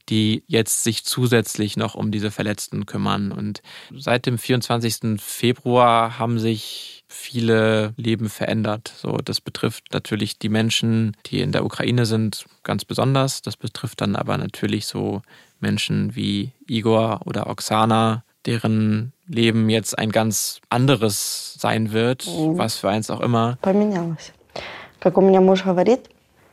die 0.09 0.43
jetzt 0.45 0.83
sich 0.83 1.03
zusätzlich 1.03 1.75
noch 1.75 1.95
um 1.95 2.11
diese 2.11 2.29
Verletzten 2.29 2.85
kümmern. 2.85 3.31
Und 3.31 3.63
seit 3.97 4.27
dem 4.27 4.37
24. 4.37 5.19
Februar 5.19 6.19
haben 6.19 6.37
sich 6.37 7.03
viele 7.07 7.95
Leben 7.97 8.29
verändert. 8.29 8.93
So, 8.95 9.17
das 9.17 9.41
betrifft 9.41 9.85
natürlich 9.91 10.37
die 10.37 10.49
Menschen, 10.49 11.17
die 11.25 11.41
in 11.41 11.51
der 11.51 11.65
Ukraine 11.65 12.05
sind, 12.05 12.45
ganz 12.61 12.85
besonders. 12.85 13.41
Das 13.41 13.57
betrifft 13.57 14.01
dann 14.01 14.15
aber 14.15 14.37
natürlich 14.37 14.85
so 14.85 15.23
Menschen 15.59 16.15
wie 16.15 16.51
Igor 16.67 17.21
oder 17.25 17.47
Oksana, 17.47 18.23
deren 18.45 19.13
Leben 19.25 19.67
jetzt 19.71 19.97
ein 19.97 20.11
ganz 20.11 20.61
anderes 20.69 21.55
sein 21.57 21.91
wird, 21.91 22.27
mhm. 22.27 22.59
was 22.59 22.75
für 22.75 22.89
eins 22.89 23.09
auch 23.09 23.21
immer. 23.21 23.57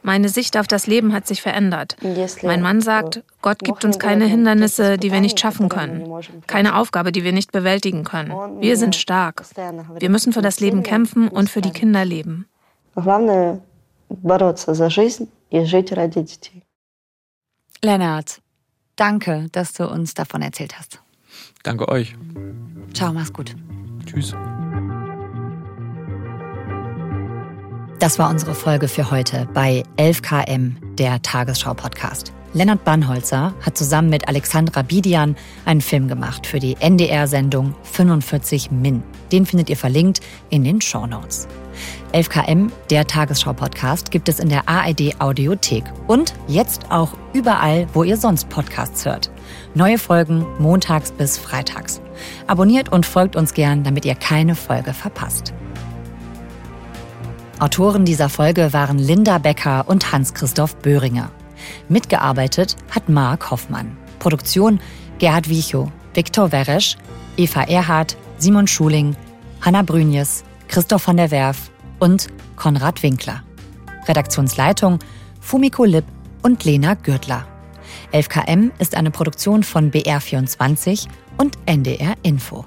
Meine 0.07 0.29
Sicht 0.29 0.57
auf 0.57 0.69
das 0.69 0.87
Leben 0.87 1.13
hat 1.13 1.27
sich 1.27 1.43
verändert. 1.43 1.97
Mein 2.45 2.63
Mann 2.63 2.81
sagt, 2.81 3.25
Gott 3.43 3.59
gibt 3.59 3.85
uns 3.85 3.99
keine 3.99 4.27
Hindernisse, 4.27 4.99
die 4.99 5.11
wir 5.11 5.21
nicht 5.21 5.41
schaffen 5.41 5.69
können, 5.69 6.09
keine 6.47 6.77
Aufgabe, 6.77 7.11
die 7.11 7.25
wir 7.25 7.33
nicht 7.33 7.51
bewältigen 7.51 8.05
können. 8.05 8.61
Wir 8.61 8.77
sind 8.77 8.95
stark. 8.95 9.43
Wir 9.99 10.09
müssen 10.09 10.33
für 10.33 10.43
das 10.43 10.61
Leben 10.61 10.85
kämpfen 10.85 11.27
und 11.27 11.51
für 11.51 11.61
die 11.61 11.73
Kinder 11.73 12.05
leben. 12.05 12.47
Lennart, 17.83 18.41
danke, 18.95 19.49
dass 19.51 19.73
du 19.73 19.91
uns 19.91 20.15
davon 20.15 20.41
erzählt 20.41 20.79
hast. 20.79 21.01
Danke 21.65 21.89
euch. 21.89 22.17
Ciao, 22.95 23.13
mach's 23.13 23.33
gut. 23.33 23.57
Tschüss. 24.07 24.35
Das 27.99 28.19
war 28.19 28.29
unsere 28.29 28.55
Folge 28.55 28.89
für 28.89 29.11
heute 29.11 29.49
bei 29.55 29.83
11KM, 29.97 30.73
der 30.97 31.23
Tagesschau-Podcast. 31.23 32.31
Lennart 32.53 32.85
Bannholzer 32.85 33.55
hat 33.63 33.79
zusammen 33.79 34.11
mit 34.11 34.29
Alexandra 34.29 34.83
Bidian 34.83 35.35
einen 35.65 35.81
Film 35.81 36.07
gemacht 36.07 36.47
für 36.47 36.59
die 36.59 36.77
NDR-Sendung 36.79 37.75
45 37.85 38.71
Min. 38.71 39.03
Den 39.33 39.47
findet 39.47 39.71
ihr 39.71 39.79
verlinkt 39.79 40.21
in 40.51 40.65
den 40.65 40.83
Show 40.83 41.07
Notes. 41.07 41.49
11KM, 42.13 42.71
der 42.91 43.07
Tagesschau-Podcast, 43.07 44.11
gibt 44.11 44.29
es 44.29 44.41
in 44.41 44.51
der 44.51 44.69
ARD 44.69 45.19
Audiothek 45.19 45.85
und 46.07 46.35
jetzt 46.49 46.91
auch 46.91 47.15
überall, 47.33 47.87
wo 47.95 48.05
ihr 48.05 48.19
sonst 48.19 48.51
Podcasts 48.51 49.07
hört. 49.07 49.31
Neue 49.75 49.97
Folgen 49.99 50.45
montags 50.59 51.13
bis 51.13 51.39
freitags. 51.39 52.03
Abonniert 52.47 52.93
und 52.93 53.07
folgt 53.07 53.37
uns 53.37 53.55
gern, 53.55 53.85
damit 53.85 54.05
ihr 54.05 54.15
keine 54.15 54.55
Folge 54.55 54.93
verpasst. 54.93 55.55
Autoren 57.59 58.05
dieser 58.05 58.29
Folge 58.29 58.75
waren 58.75 58.99
Linda 58.99 59.39
Becker 59.39 59.89
und 59.89 60.13
Hans-Christoph 60.13 60.77
Böhringer. 60.77 61.31
Mitgearbeitet 61.89 62.77
hat 62.91 63.09
Marc 63.09 63.51
Hoffmann. 63.51 63.97
Produktion 64.19 64.79
Gerhard 65.19 65.49
Wiechow, 65.49 65.91
Viktor 66.13 66.53
Weresch, 66.53 66.99
Eva 67.39 67.63
Erhardt, 67.63 68.19
Simon 68.37 68.67
Schuling, 68.67 69.17
Hanna 69.63 69.81
Brünjes, 69.81 70.45
Christoph 70.69 71.05
von 71.05 71.17
der 71.17 71.31
Werf 71.31 71.71
und 71.99 72.27
Konrad 72.57 73.03
Winkler. 73.03 73.43
Redaktionsleitung 74.07 74.99
Fumiko 75.41 75.85
Lipp 75.85 76.05
und 76.43 76.63
Lena 76.65 76.93
Gürtler. 76.93 77.47
11KM 78.13 78.71
ist 78.79 78.95
eine 78.95 79.11
Produktion 79.11 79.63
von 79.63 79.91
BR24 79.91 81.09
und 81.39 81.57
NDR 81.65 82.17
Info. 82.23 82.67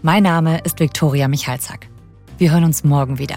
Mein 0.00 0.22
Name 0.22 0.60
ist 0.64 0.80
Viktoria 0.80 1.28
Michalzack. 1.28 1.88
Wir 2.38 2.52
hören 2.52 2.64
uns 2.64 2.84
morgen 2.84 3.18
wieder. 3.18 3.36